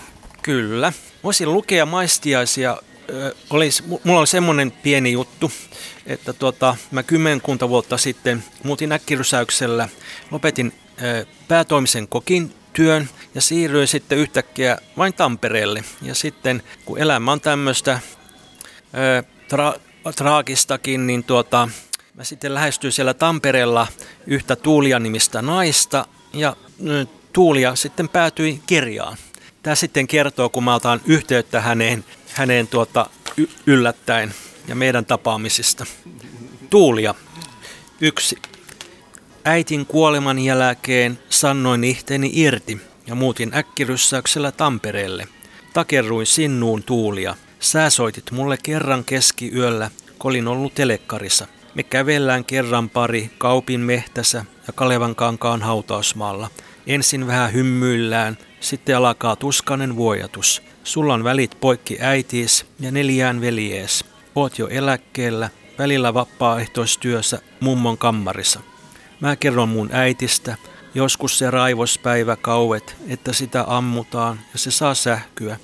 Kyllä. 0.42 0.92
Voisin 1.24 1.52
lukea 1.52 1.86
maistiaisia 1.86 2.76
olisi, 3.50 3.82
mulla 4.04 4.18
oli 4.18 4.26
semmoinen 4.26 4.70
pieni 4.70 5.12
juttu, 5.12 5.52
että 6.06 6.32
tota, 6.32 6.76
mä 6.90 7.02
kymmenkunta 7.02 7.68
vuotta 7.68 7.98
sitten 7.98 8.44
muutin 8.62 8.92
äkkirysäyksellä, 8.92 9.88
lopetin 10.30 10.72
päätoimisen 11.48 12.08
kokin 12.08 12.54
työn 12.72 13.08
ja 13.34 13.40
siirryin 13.40 13.88
sitten 13.88 14.18
yhtäkkiä 14.18 14.78
vain 14.96 15.14
Tampereelle. 15.14 15.84
Ja 16.02 16.14
sitten 16.14 16.62
kun 16.84 16.98
elämä 16.98 17.32
on 17.32 17.40
tämmöistä 17.40 18.00
tra- 19.52 19.80
traagistakin, 20.16 21.06
niin 21.06 21.24
tuota, 21.24 21.68
mä 22.14 22.24
sitten 22.24 22.54
lähestyin 22.54 22.92
siellä 22.92 23.14
Tampereella 23.14 23.86
yhtä 24.26 24.56
Tuulia-nimistä 24.56 25.42
naista 25.42 26.06
ja 26.32 26.56
Tuulia 27.32 27.74
sitten 27.74 28.08
päätyi 28.08 28.62
kirjaan. 28.66 29.16
Tämä 29.62 29.74
sitten 29.74 30.06
kertoo, 30.06 30.48
kun 30.48 30.64
mä 30.64 30.74
otan 30.74 31.00
yhteyttä 31.06 31.60
häneen 31.60 32.04
häneen 32.38 32.68
tuota 32.68 33.10
y- 33.36 33.48
yllättäen 33.66 34.34
ja 34.68 34.74
meidän 34.74 35.06
tapaamisista. 35.06 35.86
Tuulia. 36.70 37.14
Yksi. 38.00 38.36
Äitin 39.44 39.86
kuoleman 39.86 40.38
jälkeen 40.38 41.18
sannoin 41.30 41.84
ihteeni 41.84 42.30
irti 42.34 42.80
ja 43.06 43.14
muutin 43.14 43.54
äkkiryssäyksellä 43.54 44.52
Tampereelle. 44.52 45.28
Takerruin 45.72 46.26
sinnuun 46.26 46.82
Tuulia. 46.82 47.36
Sä 47.60 47.90
soitit 47.90 48.30
mulle 48.30 48.58
kerran 48.62 49.04
keskiyöllä, 49.04 49.90
kolin 50.18 50.48
ollut 50.48 50.74
telekkarissa. 50.74 51.46
Me 51.74 51.82
kävellään 51.82 52.44
kerran 52.44 52.90
pari 52.90 53.30
Kaupin 53.38 53.80
mehtässä 53.80 54.44
ja 54.66 54.72
Kalevan 54.72 55.14
kankaan 55.14 55.62
hautausmaalla. 55.62 56.50
Ensin 56.86 57.26
vähän 57.26 57.52
hymyillään, 57.52 58.38
sitten 58.60 58.96
alkaa 58.96 59.36
tuskanen 59.36 59.96
vuojatus. 59.96 60.67
Sulla 60.88 61.14
on 61.14 61.24
välit 61.24 61.60
poikki 61.60 61.98
äitiis 62.00 62.66
ja 62.80 62.90
neljään 62.90 63.40
veljees. 63.40 64.04
Oot 64.34 64.58
jo 64.58 64.68
eläkkeellä, 64.68 65.50
välillä 65.78 66.14
vapaaehtoistyössä 66.14 67.38
mummon 67.60 67.98
kammarissa. 67.98 68.60
Mä 69.20 69.36
kerron 69.36 69.68
mun 69.68 69.88
äitistä, 69.92 70.56
joskus 70.94 71.38
se 71.38 71.50
raivospäivä 71.50 72.36
kauet, 72.36 72.96
että 73.08 73.32
sitä 73.32 73.64
ammutaan 73.66 74.40
ja 74.52 74.58
se 74.58 74.70
saa 74.70 74.94
sähkyä. 74.94 75.58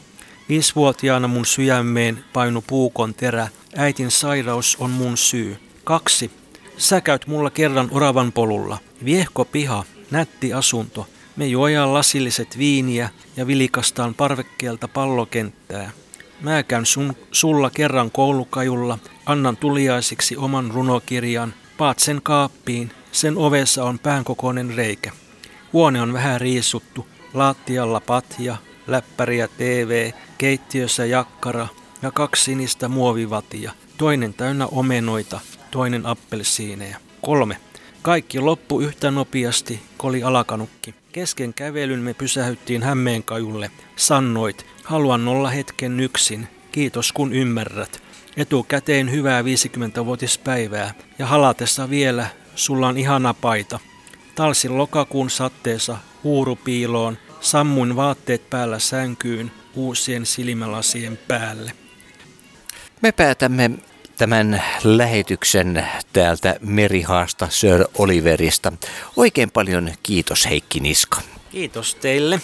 Viisivuotiaana 0.49 1.29
mun 1.29 1.47
sydämeen 1.47 2.25
painu 2.33 2.65
puukon 2.67 3.15
terä, 3.15 3.49
äitin 3.77 4.11
sairaus 4.11 4.77
on 4.81 4.91
mun 4.91 5.17
syy. 5.17 5.57
Kaksi. 5.85 6.31
Sä 6.77 7.01
käyt 7.01 7.27
mulla 7.27 7.51
kerran 7.51 7.89
oravan 7.91 8.33
polulla. 8.33 8.79
Viehko 9.05 9.45
piha, 9.45 9.85
nätti 10.11 10.53
asunto, 10.53 11.07
me 11.37 11.47
juojaan 11.47 11.95
lasilliset 11.95 12.59
viiniä 12.59 13.11
ja 13.37 13.47
vilikastaan 13.47 14.15
parvekkeelta 14.15 14.89
pallokenttää. 14.89 15.91
Mä 16.41 16.63
käyn 16.63 16.87
sun, 16.87 17.17
sulla 17.33 17.71
kerran 17.71 18.11
koulukajulla, 18.11 18.99
annan 19.27 19.57
tuliaisiksi 19.57 20.37
oman 20.37 20.71
runokirjan, 20.71 21.55
paat 21.79 21.99
sen 21.99 22.21
kaappiin, 22.23 22.91
sen 23.13 23.37
ovessa 23.37 23.85
on 23.85 23.99
päänkokoinen 23.99 24.75
reikä. 24.75 25.13
Huone 25.73 26.03
on 26.03 26.13
vähän 26.13 26.41
riisuttu, 26.41 27.07
laattialla 27.35 28.01
patja, 28.01 28.57
läppäri 28.87 29.39
ja 29.39 29.49
TV, 29.49 30.13
keittiössä 30.39 31.07
jakkara 31.07 31.69
ja 32.03 32.11
kaksi 32.11 32.45
sinistä 32.45 32.89
muovivatia, 32.89 33.73
toinen 33.99 34.35
täynnä 34.35 34.67
omenoita, 34.67 35.41
toinen 35.71 36.07
appelsiineja. 36.07 36.97
Kolme. 37.23 37.57
Kaikki 38.03 38.41
loppu 38.41 38.81
yhtä 38.81 39.11
nopeasti, 39.11 39.83
koli 39.97 40.23
alakanukki. 40.23 41.04
Kesken 41.15 41.55
kävelyn 41.55 42.01
me 42.01 42.15
pysähyttiin 42.15 42.83
Hämeenkajulle. 42.83 43.71
Sannoit, 43.97 44.67
haluan 44.85 45.29
olla 45.29 45.51
hetken 45.51 46.01
yksin. 46.01 46.49
Kiitos 46.73 47.13
kun 47.13 47.33
ymmärrät. 47.33 48.03
Etukäteen 48.37 49.11
hyvää 49.11 49.43
50-vuotispäivää 49.43 50.95
ja 51.19 51.27
halatessa 51.27 51.91
vielä, 51.91 52.27
sulla 52.55 52.89
on 52.89 52.99
ihana 52.99 53.35
paita. 53.35 53.81
Talsin 54.35 54.79
lokakuun 54.79 55.31
satteessa 55.31 55.99
huurupiiloon, 56.25 57.19
sammuin 57.41 57.97
vaatteet 57.97 58.51
päällä 58.51 58.79
sänkyyn 58.79 59.51
uusien 59.75 60.27
silmälasien 60.27 61.19
päälle. 61.29 61.73
Me 63.03 63.13
päätämme 63.13 63.71
tämän 64.17 64.63
lähetyksen 64.85 65.87
täältä 66.13 66.57
Merihaasta 66.61 67.49
Sir 67.51 67.85
Oliverista. 67.99 68.73
Oikein 69.17 69.51
paljon 69.51 69.91
kiitos 70.03 70.47
Heikki 70.47 70.81
Niska. 70.81 71.21
Kiitos 71.51 71.95
teille. 71.95 72.41